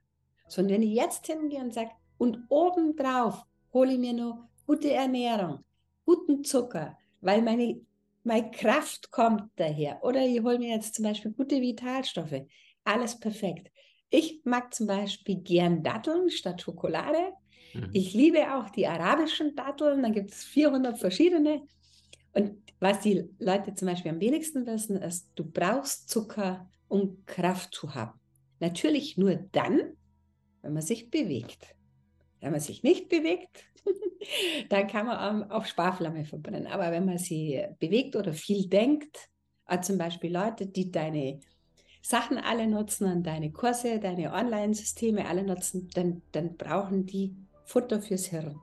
So, 0.48 0.62
und 0.62 0.68
wenn 0.68 0.82
ich 0.82 0.94
jetzt 0.94 1.26
hingehe 1.26 1.60
und 1.60 1.74
sage, 1.74 1.90
und 2.18 2.38
obendrauf 2.48 3.44
hole 3.72 3.92
ich 3.92 3.98
mir 3.98 4.12
noch 4.12 4.48
gute 4.66 4.92
Ernährung, 4.92 5.60
guten 6.04 6.44
Zucker, 6.44 6.96
weil 7.20 7.42
meine 7.42 7.80
meine 8.26 8.50
Kraft 8.50 9.12
kommt 9.12 9.44
daher. 9.54 10.02
Oder 10.02 10.26
ich 10.26 10.42
hole 10.42 10.58
mir 10.58 10.74
jetzt 10.74 10.96
zum 10.96 11.04
Beispiel 11.04 11.30
gute 11.30 11.60
Vitalstoffe. 11.60 12.42
Alles 12.82 13.18
perfekt. 13.18 13.70
Ich 14.10 14.40
mag 14.44 14.74
zum 14.74 14.88
Beispiel 14.88 15.36
gern 15.36 15.82
Datteln 15.84 16.28
statt 16.30 16.60
Schokolade. 16.60 17.32
Mhm. 17.72 17.90
Ich 17.92 18.14
liebe 18.14 18.52
auch 18.52 18.68
die 18.70 18.86
arabischen 18.86 19.54
Datteln. 19.54 20.02
Da 20.02 20.08
gibt 20.08 20.32
es 20.32 20.42
400 20.42 20.98
verschiedene. 20.98 21.62
Und 22.32 22.56
was 22.80 23.00
die 23.00 23.28
Leute 23.38 23.74
zum 23.74 23.86
Beispiel 23.86 24.10
am 24.10 24.20
wenigsten 24.20 24.66
wissen, 24.66 24.96
ist, 24.96 25.30
du 25.36 25.44
brauchst 25.48 26.10
Zucker, 26.10 26.68
um 26.88 27.24
Kraft 27.26 27.74
zu 27.74 27.94
haben. 27.94 28.18
Natürlich 28.58 29.16
nur 29.16 29.36
dann, 29.52 29.96
wenn 30.66 30.74
man 30.74 30.82
sich 30.82 31.10
bewegt. 31.10 31.74
Wenn 32.40 32.50
man 32.50 32.60
sich 32.60 32.82
nicht 32.82 33.08
bewegt, 33.08 33.64
dann 34.68 34.88
kann 34.88 35.06
man 35.06 35.50
auch 35.50 35.64
Sparflamme 35.64 36.24
verbrennen. 36.24 36.66
Aber 36.66 36.90
wenn 36.90 37.06
man 37.06 37.18
sie 37.18 37.64
bewegt 37.78 38.16
oder 38.16 38.32
viel 38.32 38.68
denkt, 38.68 39.30
äh, 39.68 39.80
zum 39.80 39.96
Beispiel 39.96 40.32
Leute, 40.32 40.66
die 40.66 40.90
deine 40.90 41.40
Sachen 42.02 42.38
alle 42.38 42.66
nutzen 42.66 43.10
und 43.10 43.26
deine 43.26 43.52
Kurse, 43.52 44.00
deine 44.00 44.32
Online-Systeme 44.32 45.26
alle 45.26 45.44
nutzen, 45.44 45.88
dann, 45.94 46.22
dann 46.32 46.56
brauchen 46.56 47.06
die 47.06 47.36
Futter 47.64 48.02
fürs 48.02 48.26
Hirn. 48.26 48.60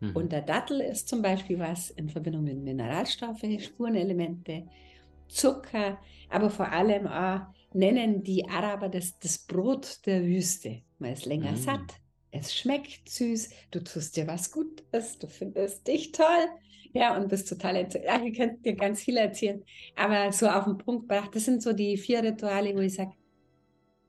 Mhm. 0.00 0.16
Und 0.16 0.32
der 0.32 0.42
Dattel 0.42 0.80
ist 0.80 1.08
zum 1.08 1.22
Beispiel 1.22 1.58
was 1.58 1.90
in 1.90 2.08
Verbindung 2.08 2.44
mit 2.44 2.58
Mineralstoffe, 2.58 3.44
Spurenelemente, 3.58 4.66
Zucker, 5.28 5.98
aber 6.28 6.50
vor 6.50 6.70
allem 6.70 7.06
auch 7.06 7.40
nennen 7.72 8.22
die 8.22 8.48
Araber 8.48 8.88
das, 8.88 9.18
das 9.18 9.38
Brot 9.38 10.04
der 10.06 10.22
Wüste. 10.22 10.82
Man 11.02 11.12
ist 11.12 11.26
länger 11.26 11.50
mhm. 11.50 11.56
satt, 11.56 12.00
es 12.30 12.54
schmeckt 12.54 13.08
süß, 13.08 13.50
du 13.72 13.82
tust 13.82 14.16
dir 14.16 14.28
was 14.28 14.52
Gutes, 14.52 15.18
du 15.18 15.26
findest 15.26 15.86
dich 15.86 16.12
toll. 16.12 16.46
Ja, 16.94 17.16
und 17.16 17.28
bist 17.28 17.48
total 17.48 17.76
entzückt. 17.76 18.04
Ja, 18.04 18.22
ich 18.22 18.36
könnte 18.36 18.62
dir 18.62 18.76
ganz 18.76 19.02
viel 19.02 19.16
erzählen, 19.16 19.64
aber 19.96 20.30
so 20.30 20.46
auf 20.46 20.64
den 20.64 20.78
Punkt 20.78 21.08
gebracht, 21.08 21.34
das 21.34 21.46
sind 21.46 21.62
so 21.62 21.72
die 21.72 21.96
vier 21.96 22.22
Rituale, 22.22 22.74
wo 22.74 22.80
ich 22.80 22.94
sage, 22.94 23.12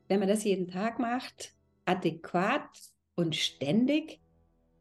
wenn 0.08 0.20
man 0.20 0.28
das 0.28 0.44
jeden 0.44 0.68
Tag 0.68 1.00
macht, 1.00 1.56
adäquat 1.86 2.70
und 3.16 3.36
ständig, 3.36 4.20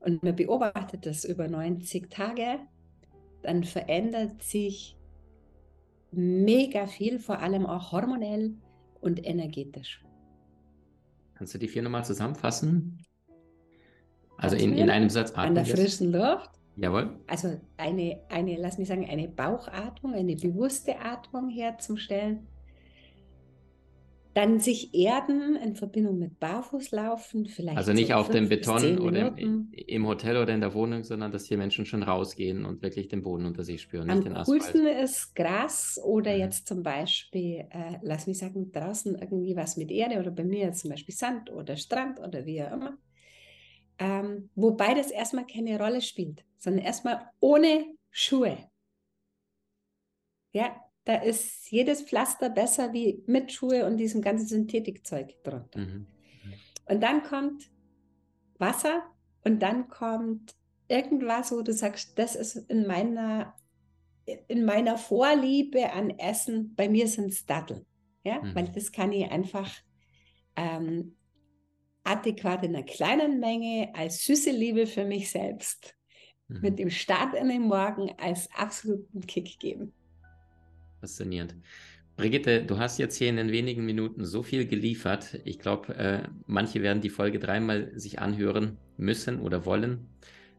und 0.00 0.22
man 0.22 0.34
beobachtet 0.34 1.06
das 1.06 1.24
über 1.24 1.48
90 1.48 2.10
Tage, 2.10 2.58
dann 3.42 3.62
verändert 3.64 4.42
sich 4.42 4.98
mega 6.10 6.88
viel, 6.88 7.20
vor 7.20 7.38
allem 7.38 7.66
auch 7.66 7.92
hormonell 7.92 8.56
und 9.00 9.24
energetisch. 9.24 10.02
Kannst 11.42 11.54
du 11.54 11.58
die 11.58 11.66
vier 11.66 11.82
nochmal 11.82 12.04
zusammenfassen? 12.04 13.04
Also 14.36 14.54
in, 14.54 14.74
in 14.74 14.88
einem 14.90 15.10
Satz 15.10 15.32
atmen. 15.32 15.48
An 15.48 15.54
der 15.56 15.66
frischen 15.66 16.12
Luft. 16.12 16.52
Jawohl. 16.76 17.18
Also 17.26 17.60
eine, 17.78 18.20
eine, 18.28 18.56
lass 18.58 18.78
mich 18.78 18.86
sagen, 18.86 19.10
eine 19.10 19.26
Bauchatmung, 19.26 20.14
eine 20.14 20.36
bewusste 20.36 21.00
Atmung 21.00 21.48
herzustellen 21.50 22.46
dann 24.34 24.60
sich 24.60 24.94
erden 24.94 25.56
in 25.56 25.76
Verbindung 25.76 26.18
mit 26.18 26.40
Barfußlaufen, 26.40 27.46
vielleicht. 27.46 27.76
Also 27.76 27.92
nicht 27.92 28.08
so 28.08 28.14
auf 28.14 28.30
dem 28.30 28.48
Beton 28.48 28.98
oder 28.98 29.36
im, 29.36 29.70
im, 29.72 30.06
Hotel 30.06 30.38
oder 30.38 30.54
in 30.54 30.60
der 30.60 30.72
Wohnung, 30.72 31.04
sondern 31.04 31.32
dass 31.32 31.44
die 31.44 31.56
Menschen 31.56 31.84
schon 31.84 32.02
rausgehen 32.02 32.64
und 32.64 32.80
wirklich 32.82 33.08
den 33.08 33.22
Boden 33.22 33.44
unter 33.44 33.62
sich 33.62 33.82
spüren, 33.82 34.08
Am 34.08 34.18
nicht 34.18 34.28
den 34.28 34.36
Asphalt. 34.36 34.60
coolsten 34.60 34.86
ist 34.86 35.34
Gras 35.34 36.00
oder 36.02 36.32
mhm. 36.32 36.40
jetzt 36.40 36.66
zum 36.66 36.82
Beispiel, 36.82 37.66
äh, 37.70 37.98
lass 38.02 38.26
mich 38.26 38.38
sagen, 38.38 38.72
draußen 38.72 39.16
irgendwie 39.16 39.54
was 39.54 39.76
mit 39.76 39.90
Erde 39.90 40.18
oder 40.18 40.30
bei 40.30 40.44
mir 40.44 40.72
zum 40.72 40.90
Beispiel 40.90 41.14
Sand 41.14 41.50
oder 41.50 41.76
Strand 41.76 42.18
oder 42.18 42.46
wie 42.46 42.62
auch 42.62 42.72
immer. 42.72 42.96
Ähm, 43.98 44.48
wobei 44.54 44.94
das 44.94 45.10
erstmal 45.10 45.46
keine 45.46 45.78
Rolle 45.78 46.00
spielt, 46.00 46.42
sondern 46.58 46.84
erstmal 46.84 47.28
ohne 47.40 47.84
Schuhe. 48.10 48.56
Ja, 50.54 50.74
da 51.04 51.16
ist 51.16 51.70
jedes 51.70 52.02
Pflaster 52.02 52.48
besser 52.48 52.92
wie 52.92 53.22
mit 53.26 53.52
Schuhe 53.52 53.86
und 53.86 53.96
diesem 53.96 54.22
ganzen 54.22 54.46
Synthetikzeug 54.46 55.42
drunter. 55.42 55.80
Mhm. 55.80 56.06
Und 56.86 57.02
dann 57.02 57.22
kommt 57.22 57.70
Wasser 58.58 59.02
und 59.44 59.60
dann 59.60 59.88
kommt 59.88 60.54
irgendwas, 60.88 61.52
wo 61.52 61.62
du 61.62 61.72
sagst, 61.72 62.18
das 62.18 62.36
ist 62.36 62.56
in 62.70 62.86
meiner, 62.86 63.54
in 64.48 64.64
meiner 64.64 64.96
Vorliebe 64.96 65.92
an 65.92 66.10
Essen, 66.10 66.74
bei 66.74 66.88
mir 66.88 67.08
sind 67.08 67.32
es 67.32 67.46
Datteln. 67.46 67.84
Ja? 68.24 68.40
Mhm. 68.40 68.54
Weil 68.54 68.68
das 68.68 68.92
kann 68.92 69.12
ich 69.12 69.30
einfach 69.30 69.70
ähm, 70.56 71.16
adäquat 72.04 72.64
in 72.64 72.76
einer 72.76 72.84
kleinen 72.84 73.40
Menge 73.40 73.90
als 73.94 74.24
süße 74.24 74.50
Liebe 74.50 74.86
für 74.86 75.04
mich 75.04 75.30
selbst 75.30 75.96
mhm. 76.48 76.60
mit 76.60 76.78
dem 76.78 76.90
Start 76.90 77.34
in 77.34 77.48
den 77.48 77.62
Morgen 77.62 78.12
als 78.18 78.48
absoluten 78.54 79.26
Kick 79.26 79.58
geben. 79.58 79.92
Faszinierend. 81.02 81.56
Brigitte, 82.14 82.62
du 82.62 82.78
hast 82.78 82.98
jetzt 82.98 83.16
hier 83.16 83.28
in 83.28 83.34
den 83.34 83.50
wenigen 83.50 83.84
Minuten 83.84 84.24
so 84.24 84.44
viel 84.44 84.68
geliefert. 84.68 85.40
Ich 85.44 85.58
glaube, 85.58 85.96
äh, 85.96 86.22
manche 86.46 86.80
werden 86.80 87.02
die 87.02 87.10
Folge 87.10 87.40
dreimal 87.40 87.90
sich 87.98 88.20
anhören 88.20 88.78
müssen 88.96 89.40
oder 89.40 89.66
wollen, 89.66 90.06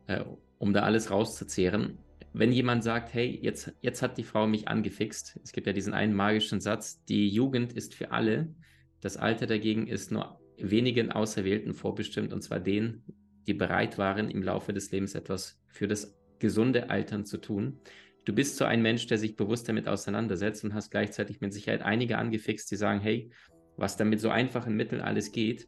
äh, 0.07 0.21
um 0.57 0.73
da 0.73 0.81
alles 0.81 1.11
rauszuzehren. 1.11 1.97
Wenn 2.33 2.51
jemand 2.51 2.83
sagt, 2.83 3.13
hey, 3.13 3.39
jetzt, 3.41 3.71
jetzt 3.79 4.01
hat 4.01 4.17
die 4.17 4.25
Frau 4.25 4.45
mich 4.45 4.67
angefixt, 4.67 5.39
es 5.41 5.53
gibt 5.53 5.65
ja 5.65 5.71
diesen 5.71 5.93
einen 5.93 6.13
magischen 6.13 6.59
Satz, 6.59 7.05
die 7.05 7.29
Jugend 7.29 7.71
ist 7.71 7.95
für 7.95 8.11
alle, 8.11 8.53
das 8.99 9.15
Alter 9.15 9.47
dagegen 9.47 9.87
ist 9.87 10.11
nur 10.11 10.41
wenigen 10.57 11.09
Auserwählten 11.09 11.73
vorbestimmt, 11.73 12.33
und 12.33 12.41
zwar 12.41 12.59
denen, 12.59 13.05
die 13.47 13.53
bereit 13.53 13.97
waren, 13.97 14.29
im 14.29 14.43
Laufe 14.43 14.73
des 14.73 14.91
Lebens 14.91 15.15
etwas 15.15 15.63
für 15.69 15.87
das 15.87 16.17
gesunde 16.39 16.89
Altern 16.89 17.25
zu 17.25 17.37
tun 17.37 17.79
du 18.25 18.33
bist 18.33 18.57
so 18.57 18.65
ein 18.65 18.81
Mensch, 18.81 19.07
der 19.07 19.17
sich 19.17 19.35
bewusst 19.35 19.67
damit 19.67 19.87
auseinandersetzt 19.87 20.63
und 20.63 20.73
hast 20.73 20.91
gleichzeitig 20.91 21.41
mit 21.41 21.53
Sicherheit 21.53 21.81
einige 21.81 22.17
angefixt, 22.17 22.69
die 22.71 22.75
sagen, 22.75 22.99
hey, 22.99 23.29
was 23.77 23.97
da 23.97 24.05
mit 24.05 24.19
so 24.19 24.29
einfachen 24.29 24.75
Mitteln 24.75 25.01
alles 25.01 25.31
geht, 25.31 25.67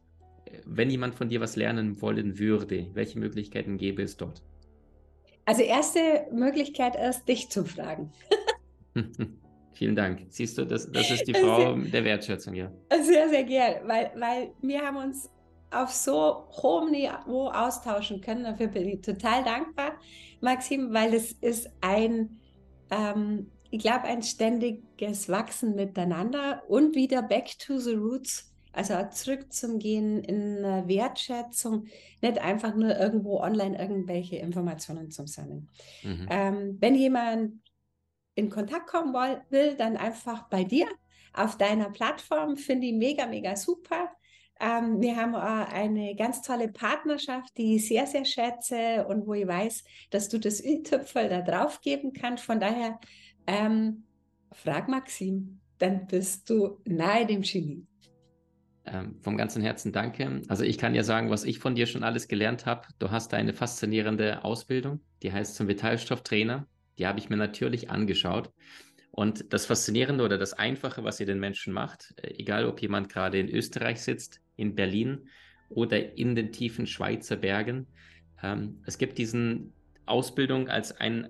wenn 0.64 0.90
jemand 0.90 1.14
von 1.14 1.28
dir 1.28 1.40
was 1.40 1.56
lernen 1.56 2.00
wollen 2.00 2.38
würde, 2.38 2.88
welche 2.94 3.18
Möglichkeiten 3.18 3.78
gäbe 3.78 4.02
es 4.02 4.16
dort? 4.16 4.42
Also 5.44 5.62
erste 5.62 6.26
Möglichkeit 6.32 6.96
ist, 6.96 7.26
dich 7.28 7.48
zu 7.50 7.64
fragen. 7.64 8.12
Vielen 9.72 9.94
Dank. 9.94 10.24
Siehst 10.28 10.56
du, 10.56 10.64
das, 10.64 10.90
das 10.90 11.10
ist 11.10 11.24
die 11.24 11.34
Frau 11.34 11.74
sehr, 11.74 11.90
der 11.90 12.04
Wertschätzung, 12.04 12.54
ja. 12.54 12.72
Sehr, 13.02 13.28
sehr 13.28 13.44
gern, 13.44 13.86
weil, 13.86 14.10
weil 14.16 14.52
wir 14.62 14.80
haben 14.80 14.96
uns 14.96 15.30
auf 15.70 15.90
so 15.90 16.48
hohem 16.62 16.90
Niveau 16.90 17.48
austauschen 17.48 18.20
können. 18.20 18.44
Dafür 18.44 18.68
bin 18.68 18.88
ich 18.88 19.00
total 19.02 19.44
dankbar, 19.44 19.92
Maxim, 20.40 20.94
weil 20.94 21.12
es 21.12 21.32
ist 21.32 21.68
ein 21.80 22.40
ähm, 22.90 23.50
ich 23.70 23.80
glaube, 23.80 24.04
ein 24.04 24.22
ständiges 24.22 25.28
Wachsen 25.28 25.74
miteinander 25.74 26.62
und 26.68 26.94
wieder 26.94 27.22
back 27.22 27.58
to 27.58 27.78
the 27.78 27.94
roots, 27.94 28.52
also 28.72 28.94
zurück 29.10 29.52
zum 29.52 29.78
Gehen 29.78 30.22
in 30.22 30.62
Wertschätzung, 30.62 31.86
nicht 32.20 32.38
einfach 32.38 32.74
nur 32.74 32.96
irgendwo 32.96 33.40
online 33.40 33.78
irgendwelche 33.78 34.36
Informationen 34.36 35.10
zu 35.10 35.26
sammeln. 35.26 35.68
Mhm. 36.02 36.26
Ähm, 36.30 36.76
wenn 36.80 36.94
jemand 36.94 37.60
in 38.34 38.50
Kontakt 38.50 38.86
kommen 38.86 39.14
will, 39.50 39.74
dann 39.76 39.96
einfach 39.96 40.48
bei 40.48 40.62
dir 40.62 40.86
auf 41.32 41.58
deiner 41.58 41.90
Plattform, 41.90 42.56
finde 42.56 42.86
ich 42.86 42.94
mega, 42.94 43.26
mega 43.26 43.56
super. 43.56 44.10
Ähm, 44.58 45.00
wir 45.00 45.16
haben 45.16 45.34
eine 45.34 46.14
ganz 46.16 46.42
tolle 46.42 46.68
Partnerschaft, 46.68 47.56
die 47.58 47.76
ich 47.76 47.88
sehr, 47.88 48.06
sehr 48.06 48.24
schätze 48.24 49.06
und 49.06 49.26
wo 49.26 49.34
ich 49.34 49.46
weiß, 49.46 49.84
dass 50.10 50.28
du 50.28 50.38
das 50.38 50.64
Ü-Tüpfel 50.64 51.28
da 51.28 51.42
drauf 51.42 51.80
geben 51.80 52.12
kannst. 52.12 52.44
Von 52.44 52.58
daher, 52.58 52.98
ähm, 53.46 54.04
frag 54.52 54.88
Maxim, 54.88 55.60
dann 55.78 56.06
bist 56.06 56.48
du 56.48 56.80
nahe 56.86 57.26
dem 57.26 57.42
Genie. 57.42 57.86
Ähm, 58.86 59.18
vom 59.20 59.36
ganzen 59.36 59.62
Herzen 59.62 59.92
danke. 59.92 60.42
Also 60.48 60.62
ich 60.64 60.78
kann 60.78 60.94
ja 60.94 61.02
sagen, 61.02 61.28
was 61.28 61.44
ich 61.44 61.58
von 61.58 61.74
dir 61.74 61.86
schon 61.86 62.04
alles 62.04 62.28
gelernt 62.28 62.66
habe. 62.66 62.86
Du 62.98 63.10
hast 63.10 63.34
eine 63.34 63.52
faszinierende 63.52 64.44
Ausbildung, 64.44 65.00
die 65.22 65.32
heißt 65.32 65.56
zum 65.56 65.68
Vitalstofftrainer. 65.68 66.66
Die 66.98 67.06
habe 67.06 67.18
ich 67.18 67.28
mir 67.28 67.36
natürlich 67.36 67.90
angeschaut. 67.90 68.52
Und 69.10 69.52
das 69.52 69.66
Faszinierende 69.66 70.24
oder 70.24 70.38
das 70.38 70.52
Einfache, 70.52 71.02
was 71.02 71.20
ihr 71.20 71.26
den 71.26 71.40
Menschen 71.40 71.72
macht, 71.72 72.14
äh, 72.22 72.34
egal 72.38 72.66
ob 72.66 72.80
jemand 72.80 73.08
gerade 73.08 73.38
in 73.38 73.48
Österreich 73.48 74.02
sitzt, 74.02 74.40
in 74.56 74.74
Berlin 74.74 75.28
oder 75.68 76.16
in 76.16 76.34
den 76.34 76.52
tiefen 76.52 76.86
Schweizer 76.86 77.36
Bergen. 77.36 77.86
Ähm, 78.42 78.82
es 78.86 78.98
gibt 78.98 79.18
diesen 79.18 79.72
Ausbildung 80.06 80.68
als 80.68 80.92
ein, 80.92 81.28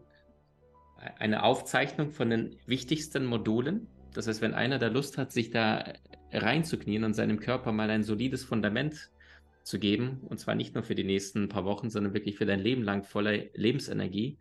eine 1.18 1.42
Aufzeichnung 1.42 2.10
von 2.10 2.30
den 2.30 2.56
wichtigsten 2.66 3.24
Modulen. 3.26 3.86
Das 4.12 4.28
heißt, 4.28 4.40
wenn 4.40 4.54
einer 4.54 4.78
da 4.78 4.88
Lust 4.88 5.18
hat, 5.18 5.32
sich 5.32 5.50
da 5.50 5.92
reinzuknien 6.32 7.04
und 7.04 7.14
seinem 7.14 7.40
Körper 7.40 7.72
mal 7.72 7.90
ein 7.90 8.02
solides 8.02 8.44
Fundament 8.44 9.10
zu 9.62 9.78
geben, 9.78 10.20
und 10.28 10.38
zwar 10.38 10.54
nicht 10.54 10.74
nur 10.74 10.84
für 10.84 10.94
die 10.94 11.04
nächsten 11.04 11.48
paar 11.48 11.64
Wochen, 11.64 11.90
sondern 11.90 12.14
wirklich 12.14 12.36
für 12.36 12.46
dein 12.46 12.60
Leben 12.60 12.82
lang 12.82 13.04
voller 13.04 13.36
Lebensenergie, 13.54 14.38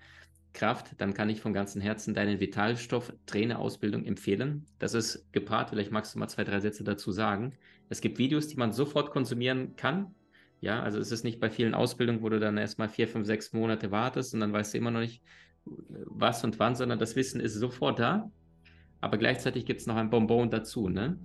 Kraft, 0.56 0.96
dann 0.98 1.14
kann 1.14 1.30
ich 1.30 1.42
von 1.42 1.54
ganzem 1.54 1.82
Herzen 1.82 2.16
deine 2.16 2.40
Vitalstoff-Trainerausbildung 2.40 4.04
empfehlen. 4.06 4.66
Das 4.80 4.96
ist 4.96 5.32
gepaart, 5.32 5.70
vielleicht 5.70 5.92
magst 5.92 6.16
du 6.16 6.20
mal 6.20 6.28
zwei, 6.28 6.44
drei 6.44 6.60
Sätze 6.60 6.84
dazu 6.84 7.12
sagen. 7.12 7.54
Es 7.90 8.02
gibt 8.02 8.18
Videos, 8.18 8.48
die 8.48 8.58
man 8.58 8.72
sofort 8.72 9.12
konsumieren 9.12 9.76
kann. 9.76 10.16
Ja, 10.62 10.82
also 10.82 11.00
es 11.00 11.12
ist 11.12 11.24
nicht 11.24 11.40
bei 11.40 11.52
vielen 11.52 11.76
Ausbildungen, 11.76 12.24
wo 12.24 12.30
du 12.30 12.40
dann 12.40 12.58
erstmal 12.58 12.90
vier, 12.90 13.08
fünf, 13.08 13.28
sechs 13.28 13.54
Monate 13.54 13.92
wartest 13.92 14.34
und 14.34 14.40
dann 14.40 14.54
weißt 14.54 14.74
du 14.74 14.80
immer 14.80 14.90
noch 14.90 15.02
nicht, 15.02 15.22
was 15.66 16.44
und 16.44 16.58
wann, 16.58 16.76
sondern 16.76 16.98
das 16.98 17.16
Wissen 17.16 17.40
ist 17.40 17.54
sofort 17.54 18.00
da. 18.00 18.32
Aber 19.02 19.18
gleichzeitig 19.18 19.66
gibt 19.66 19.82
es 19.82 19.88
noch 19.88 19.96
ein 19.96 20.10
Bonbon 20.10 20.50
dazu, 20.50 20.90
ne? 20.90 21.20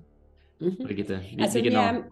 Mhm. 0.59 0.79
Brigitte, 0.79 1.23
wie, 1.23 1.43
also 1.43 1.59
wie 1.59 1.63
genau? 1.63 2.05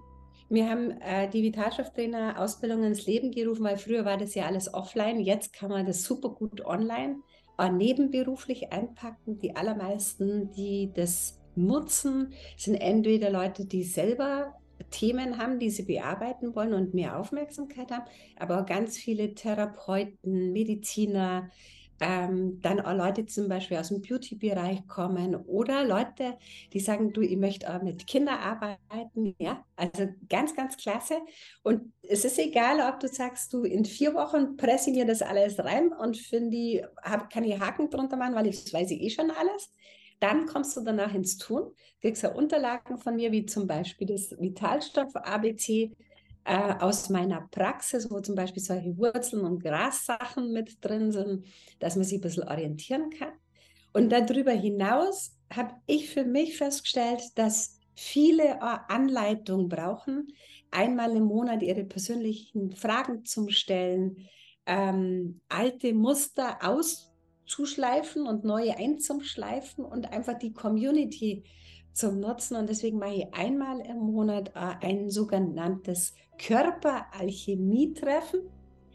Wir 0.50 0.70
haben, 0.70 0.92
äh, 1.02 1.28
die 1.28 1.42
Vitalstofftrainer-Ausbildung 1.42 2.82
ins 2.84 3.06
Leben 3.06 3.30
gerufen, 3.30 3.64
weil 3.64 3.76
früher 3.76 4.04
war 4.04 4.16
das 4.16 4.34
ja 4.34 4.46
alles 4.46 4.72
offline. 4.72 5.20
Jetzt 5.20 5.52
kann 5.52 5.70
man 5.70 5.84
das 5.84 6.04
super 6.04 6.30
gut 6.30 6.64
online 6.64 7.16
äh, 7.58 7.70
nebenberuflich 7.70 8.72
einpacken. 8.72 9.38
Die 9.38 9.56
allermeisten, 9.56 10.50
die 10.52 10.90
das 10.94 11.38
nutzen, 11.54 12.32
sind 12.56 12.76
entweder 12.76 13.30
Leute, 13.30 13.66
die 13.66 13.82
selber 13.82 14.54
Themen 14.90 15.38
haben, 15.38 15.58
die 15.58 15.70
sie 15.70 15.82
bearbeiten 15.82 16.54
wollen 16.54 16.72
und 16.72 16.94
mehr 16.94 17.18
Aufmerksamkeit 17.18 17.90
haben, 17.90 18.04
aber 18.36 18.64
ganz 18.64 18.96
viele 18.96 19.34
Therapeuten, 19.34 20.52
Mediziner, 20.52 21.50
ähm, 22.00 22.60
dann 22.60 22.80
auch 22.80 22.94
Leute 22.94 23.26
zum 23.26 23.48
Beispiel 23.48 23.76
aus 23.76 23.88
dem 23.88 24.00
Beauty-Bereich 24.00 24.86
kommen 24.86 25.34
oder 25.34 25.84
Leute, 25.84 26.38
die 26.72 26.80
sagen, 26.80 27.12
du, 27.12 27.20
ich 27.20 27.36
möchte 27.36 27.72
auch 27.72 27.82
mit 27.82 28.06
Kindern 28.06 28.38
arbeiten. 28.38 29.34
Ja, 29.38 29.64
also 29.76 30.08
ganz, 30.28 30.54
ganz 30.54 30.76
klasse. 30.76 31.18
Und 31.62 31.92
es 32.02 32.24
ist 32.24 32.38
egal, 32.38 32.80
ob 32.80 33.00
du 33.00 33.08
sagst, 33.08 33.52
du 33.52 33.64
in 33.64 33.84
vier 33.84 34.14
Wochen 34.14 34.56
presse 34.56 34.90
mir 34.90 35.06
das 35.06 35.22
alles 35.22 35.58
rein 35.58 35.92
und 35.92 36.16
finde 36.16 36.56
ich, 36.56 36.82
hab, 37.02 37.30
kann 37.30 37.44
ich 37.44 37.58
Haken 37.58 37.90
drunter 37.90 38.16
machen, 38.16 38.34
weil 38.34 38.46
ich 38.46 38.72
weiß 38.72 38.90
ich 38.90 39.00
eh 39.00 39.10
schon 39.10 39.30
alles. 39.30 39.70
Dann 40.20 40.46
kommst 40.46 40.76
du 40.76 40.80
danach 40.82 41.14
ins 41.14 41.36
Tun, 41.36 41.72
kriegst 42.00 42.22
ja 42.22 42.32
Unterlagen 42.32 42.98
von 42.98 43.16
mir, 43.16 43.30
wie 43.30 43.46
zum 43.46 43.66
Beispiel 43.66 44.06
das 44.06 44.32
Vitalstoff 44.38 45.14
ABC, 45.14 45.92
äh, 46.48 46.74
aus 46.80 47.10
meiner 47.10 47.46
Praxis, 47.50 48.10
wo 48.10 48.20
zum 48.20 48.34
Beispiel 48.34 48.62
solche 48.62 48.96
Wurzeln 48.96 49.44
und 49.44 49.62
Grassachen 49.62 50.50
mit 50.52 50.82
drin 50.82 51.12
sind, 51.12 51.44
dass 51.78 51.94
man 51.94 52.04
sich 52.04 52.18
ein 52.18 52.22
bisschen 52.22 52.48
orientieren 52.48 53.10
kann. 53.10 53.32
Und 53.92 54.10
darüber 54.10 54.52
hinaus 54.52 55.36
habe 55.52 55.74
ich 55.86 56.08
für 56.08 56.24
mich 56.24 56.56
festgestellt, 56.56 57.20
dass 57.34 57.78
viele 57.94 58.44
äh, 58.44 58.78
Anleitungen 58.88 59.68
brauchen, 59.68 60.28
einmal 60.70 61.14
im 61.16 61.24
Monat 61.24 61.62
ihre 61.62 61.84
persönlichen 61.84 62.72
Fragen 62.72 63.26
zum 63.26 63.50
Stellen, 63.50 64.28
ähm, 64.64 65.40
alte 65.50 65.92
Muster 65.92 66.58
auszuschleifen 66.62 68.26
und 68.26 68.44
neue 68.44 68.74
einzuschleifen 68.76 69.84
und 69.84 70.12
einfach 70.12 70.38
die 70.38 70.52
Community 70.54 71.44
zum 71.98 72.20
Nutzen. 72.20 72.56
Und 72.56 72.68
deswegen 72.68 72.98
mache 72.98 73.14
ich 73.14 73.34
einmal 73.34 73.80
im 73.80 73.98
Monat 73.98 74.52
äh, 74.54 74.86
ein 74.86 75.10
sogenanntes 75.10 76.14
Körperalchemie-Treffen. 76.38 78.40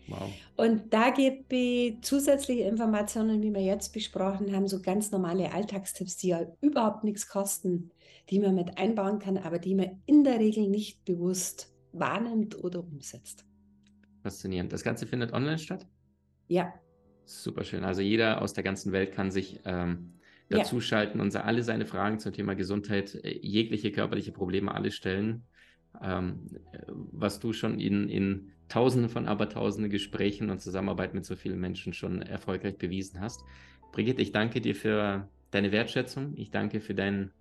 Wow. 0.08 0.30
Und 0.58 0.94
da 0.94 1.12
gebe 1.12 1.56
ich 1.56 2.02
zusätzliche 2.02 2.64
Informationen, 2.64 3.42
wie 3.42 3.54
wir 3.54 3.62
jetzt 3.62 3.94
besprochen 3.94 4.54
haben, 4.56 4.68
so 4.68 4.82
ganz 4.82 5.12
normale 5.12 5.54
Alltagstipps, 5.54 6.18
die 6.18 6.30
ja 6.30 6.42
überhaupt 6.62 7.04
nichts 7.04 7.28
kosten, 7.28 7.92
die 8.30 8.40
man 8.40 8.56
mit 8.56 8.78
einbauen 8.78 9.20
kann, 9.20 9.38
aber 9.38 9.60
die 9.60 9.76
man 9.76 10.02
in 10.06 10.24
der 10.24 10.40
Regel 10.40 10.68
nicht 10.68 11.06
bewusst 11.06 11.72
wahrnimmt 11.92 12.64
oder 12.64 12.80
umsetzt. 12.80 13.46
Faszinierend. 14.24 14.74
Das 14.74 14.84
Ganze 14.84 15.06
findet 15.06 15.34
online 15.34 15.60
statt? 15.60 15.86
Ja. 16.48 16.74
Super 17.26 17.64
schön. 17.64 17.84
Also 17.84 18.02
jeder 18.02 18.42
aus 18.42 18.54
der 18.54 18.64
ganzen 18.64 18.92
Welt 18.92 19.14
kann 19.14 19.30
sich 19.32 19.60
ähm, 19.66 20.14
dazuschalten 20.50 21.20
ja. 21.20 21.24
und 21.24 21.36
alle 21.36 21.64
seine 21.64 21.86
Fragen 21.86 22.20
zum 22.20 22.34
Thema 22.34 22.56
Gesundheit, 22.56 23.16
äh, 23.16 23.40
jegliche 23.42 23.92
körperliche 23.92 24.32
Probleme, 24.32 24.74
alle 24.74 24.92
stellen. 24.92 25.44
Ähm, 26.02 26.48
was 26.88 27.40
du 27.40 27.54
schon 27.54 27.80
in, 27.80 28.10
in 28.10 28.52
Tausenden 28.68 29.10
von 29.10 29.28
Abertausenden 29.28 29.92
Gesprächen 29.92 30.50
und 30.50 30.60
Zusammenarbeit 30.60 31.14
mit 31.14 31.26
so 31.26 31.36
vielen 31.36 31.60
Menschen 31.60 31.94
schon 31.94 32.22
erfolgreich 32.22 32.78
bewiesen 32.78 33.20
hast. 33.22 33.44
Brigitte, 33.92 34.22
ich 34.22 34.32
danke 34.32 34.62
dir 34.62 34.74
für 34.74 35.30
deine 35.52 35.72
Wertschätzung. 35.72 36.34
Ich 36.36 36.50
danke 36.50 36.82
für 36.82 36.96
dein 36.96 37.32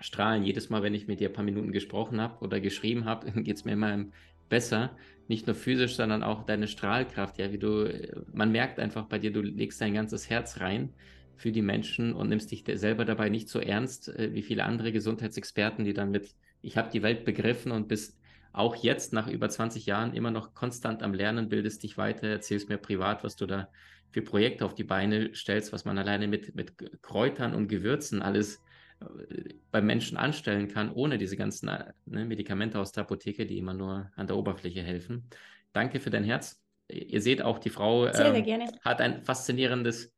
Strahlen. 0.00 0.42
Jedes 0.42 0.70
Mal, 0.70 0.82
wenn 0.82 0.94
ich 0.94 1.06
mit 1.06 1.20
dir 1.20 1.28
ein 1.28 1.32
paar 1.32 1.44
Minuten 1.44 1.70
gesprochen 1.70 2.20
habe 2.20 2.44
oder 2.44 2.60
geschrieben 2.60 3.04
habe, 3.04 3.30
geht 3.42 3.56
es 3.56 3.64
mir 3.64 3.72
immer 3.72 4.06
besser. 4.48 4.96
Nicht 5.28 5.46
nur 5.46 5.54
physisch, 5.54 5.94
sondern 5.94 6.24
auch 6.24 6.44
deine 6.44 6.66
Strahlkraft. 6.66 7.38
Ja, 7.38 7.52
wie 7.52 7.58
du, 7.58 7.88
man 8.32 8.50
merkt 8.50 8.80
einfach 8.80 9.04
bei 9.04 9.18
dir, 9.20 9.32
du 9.32 9.42
legst 9.42 9.80
dein 9.80 9.94
ganzes 9.94 10.28
Herz 10.28 10.60
rein 10.60 10.92
für 11.36 11.52
die 11.52 11.62
Menschen 11.62 12.12
und 12.12 12.28
nimmst 12.28 12.50
dich 12.50 12.64
selber 12.74 13.04
dabei 13.04 13.28
nicht 13.28 13.48
so 13.48 13.58
ernst 13.60 14.08
äh, 14.08 14.32
wie 14.32 14.42
viele 14.42 14.64
andere 14.64 14.92
Gesundheitsexperten, 14.92 15.84
die 15.84 15.94
dann 15.94 16.10
mit, 16.10 16.34
ich 16.62 16.76
habe 16.76 16.90
die 16.90 17.02
Welt 17.02 17.24
begriffen 17.24 17.72
und 17.72 17.88
bist 17.88 18.18
auch 18.52 18.76
jetzt 18.76 19.12
nach 19.12 19.26
über 19.26 19.48
20 19.48 19.84
Jahren 19.86 20.14
immer 20.14 20.30
noch 20.30 20.54
konstant 20.54 21.02
am 21.02 21.12
Lernen, 21.12 21.48
bildest 21.48 21.82
dich 21.82 21.98
weiter, 21.98 22.28
erzählst 22.28 22.68
mir 22.68 22.78
privat, 22.78 23.24
was 23.24 23.34
du 23.36 23.46
da 23.46 23.68
für 24.10 24.22
Projekte 24.22 24.64
auf 24.64 24.76
die 24.76 24.84
Beine 24.84 25.34
stellst, 25.34 25.72
was 25.72 25.84
man 25.84 25.98
alleine 25.98 26.28
mit, 26.28 26.54
mit 26.54 27.02
Kräutern 27.02 27.52
und 27.52 27.66
Gewürzen 27.66 28.22
alles 28.22 28.62
äh, 29.00 29.54
beim 29.72 29.86
Menschen 29.86 30.16
anstellen 30.16 30.68
kann, 30.68 30.92
ohne 30.92 31.18
diese 31.18 31.36
ganzen 31.36 31.68
äh, 31.68 31.92
ne, 32.06 32.24
Medikamente 32.24 32.78
aus 32.78 32.92
der 32.92 33.02
Apotheke, 33.02 33.44
die 33.44 33.58
immer 33.58 33.74
nur 33.74 34.12
an 34.14 34.28
der 34.28 34.36
Oberfläche 34.36 34.82
helfen. 34.82 35.28
Danke 35.72 35.98
für 35.98 36.10
dein 36.10 36.22
Herz. 36.22 36.62
Ihr 36.88 37.20
seht 37.20 37.42
auch, 37.42 37.58
die 37.58 37.70
Frau 37.70 38.06
ähm, 38.06 38.72
hat 38.82 39.00
ein 39.00 39.24
faszinierendes 39.24 40.13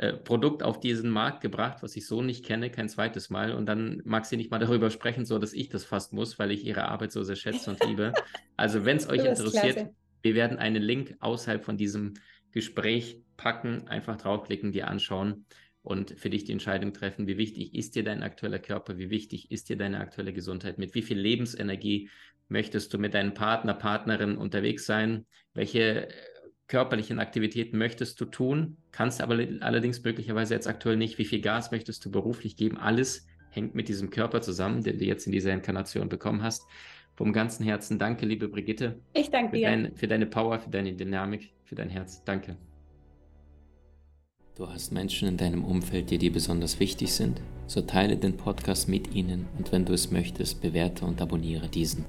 äh, 0.00 0.14
Produkt 0.14 0.62
auf 0.62 0.80
diesen 0.80 1.10
Markt 1.10 1.42
gebracht, 1.42 1.82
was 1.82 1.94
ich 1.94 2.06
so 2.06 2.22
nicht 2.22 2.42
kenne, 2.42 2.70
kein 2.70 2.88
zweites 2.88 3.28
Mal. 3.28 3.52
Und 3.52 3.66
dann 3.66 4.00
mag 4.06 4.24
sie 4.24 4.38
nicht 4.38 4.50
mal 4.50 4.58
darüber 4.58 4.88
sprechen, 4.88 5.26
so 5.26 5.38
dass 5.38 5.52
ich 5.52 5.68
das 5.68 5.84
fast 5.84 6.14
muss, 6.14 6.38
weil 6.38 6.52
ich 6.52 6.64
ihre 6.64 6.86
Arbeit 6.86 7.12
so 7.12 7.22
sehr 7.22 7.36
schätze 7.36 7.68
und 7.68 7.84
liebe. 7.84 8.14
Also, 8.56 8.86
wenn 8.86 8.96
es 8.96 9.06
euch 9.10 9.26
interessiert, 9.26 9.74
klasse. 9.74 9.94
wir 10.22 10.34
werden 10.34 10.56
einen 10.56 10.82
Link 10.82 11.16
außerhalb 11.20 11.62
von 11.62 11.76
diesem 11.76 12.14
Gespräch 12.50 13.20
packen, 13.36 13.88
einfach 13.88 14.16
draufklicken, 14.16 14.72
dir 14.72 14.88
anschauen 14.88 15.44
und 15.82 16.18
für 16.18 16.30
dich 16.30 16.44
die 16.44 16.52
Entscheidung 16.52 16.94
treffen, 16.94 17.26
wie 17.26 17.36
wichtig 17.36 17.74
ist 17.74 17.94
dir 17.94 18.02
dein 18.02 18.22
aktueller 18.22 18.58
Körper, 18.58 18.96
wie 18.96 19.10
wichtig 19.10 19.50
ist 19.50 19.68
dir 19.68 19.76
deine 19.76 20.00
aktuelle 20.00 20.32
Gesundheit, 20.32 20.78
mit 20.78 20.94
wie 20.94 21.02
viel 21.02 21.18
Lebensenergie 21.18 22.08
möchtest 22.48 22.94
du 22.94 22.98
mit 22.98 23.12
deinem 23.12 23.34
Partner, 23.34 23.74
Partnerin 23.74 24.38
unterwegs 24.38 24.86
sein, 24.86 25.26
welche 25.52 26.08
körperlichen 26.70 27.18
Aktivitäten 27.18 27.76
möchtest 27.78 28.20
du 28.20 28.24
tun, 28.24 28.76
kannst 28.92 29.20
aber 29.20 29.44
allerdings 29.58 30.04
möglicherweise 30.04 30.54
jetzt 30.54 30.68
aktuell 30.68 30.96
nicht. 30.96 31.18
Wie 31.18 31.24
viel 31.24 31.40
Gas 31.40 31.72
möchtest 31.72 32.04
du 32.04 32.12
beruflich 32.12 32.54
geben? 32.54 32.78
Alles 32.78 33.26
hängt 33.50 33.74
mit 33.74 33.88
diesem 33.88 34.10
Körper 34.10 34.40
zusammen, 34.40 34.84
den 34.84 34.96
du 34.96 35.04
jetzt 35.04 35.26
in 35.26 35.32
dieser 35.32 35.52
Inkarnation 35.52 36.08
bekommen 36.08 36.44
hast. 36.44 36.64
Vom 37.16 37.32
ganzen 37.32 37.64
Herzen 37.64 37.98
danke, 37.98 38.24
liebe 38.24 38.46
Brigitte. 38.46 39.00
Ich 39.14 39.30
danke 39.30 39.56
dir. 39.56 39.66
Dein, 39.66 39.96
für 39.96 40.06
deine 40.06 40.26
Power, 40.26 40.60
für 40.60 40.70
deine 40.70 40.94
Dynamik, 40.94 41.50
für 41.64 41.74
dein 41.74 41.90
Herz. 41.90 42.22
Danke. 42.24 42.56
Du 44.54 44.68
hast 44.68 44.92
Menschen 44.92 45.26
in 45.26 45.36
deinem 45.36 45.64
Umfeld, 45.64 46.08
die 46.10 46.18
dir 46.18 46.32
besonders 46.32 46.78
wichtig 46.78 47.12
sind? 47.12 47.40
So 47.66 47.80
teile 47.80 48.16
den 48.16 48.36
Podcast 48.36 48.88
mit 48.88 49.12
ihnen 49.12 49.46
und 49.58 49.72
wenn 49.72 49.84
du 49.84 49.92
es 49.92 50.12
möchtest, 50.12 50.62
bewerte 50.62 51.04
und 51.04 51.20
abonniere 51.20 51.68
diesen. 51.68 52.04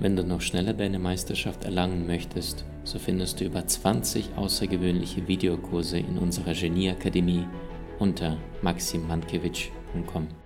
Wenn 0.00 0.16
du 0.16 0.24
noch 0.24 0.40
schneller 0.40 0.72
deine 0.72 0.98
Meisterschaft 0.98 1.64
erlangen 1.64 2.06
möchtest, 2.06 2.64
so 2.84 2.98
findest 2.98 3.38
du 3.38 3.44
über 3.44 3.66
20 3.66 4.30
außergewöhnliche 4.34 5.28
Videokurse 5.28 5.98
in 5.98 6.16
unserer 6.16 6.54
Genieakademie 6.54 7.44
unter 7.98 8.38
maximmankiewicz.com. 8.62 10.39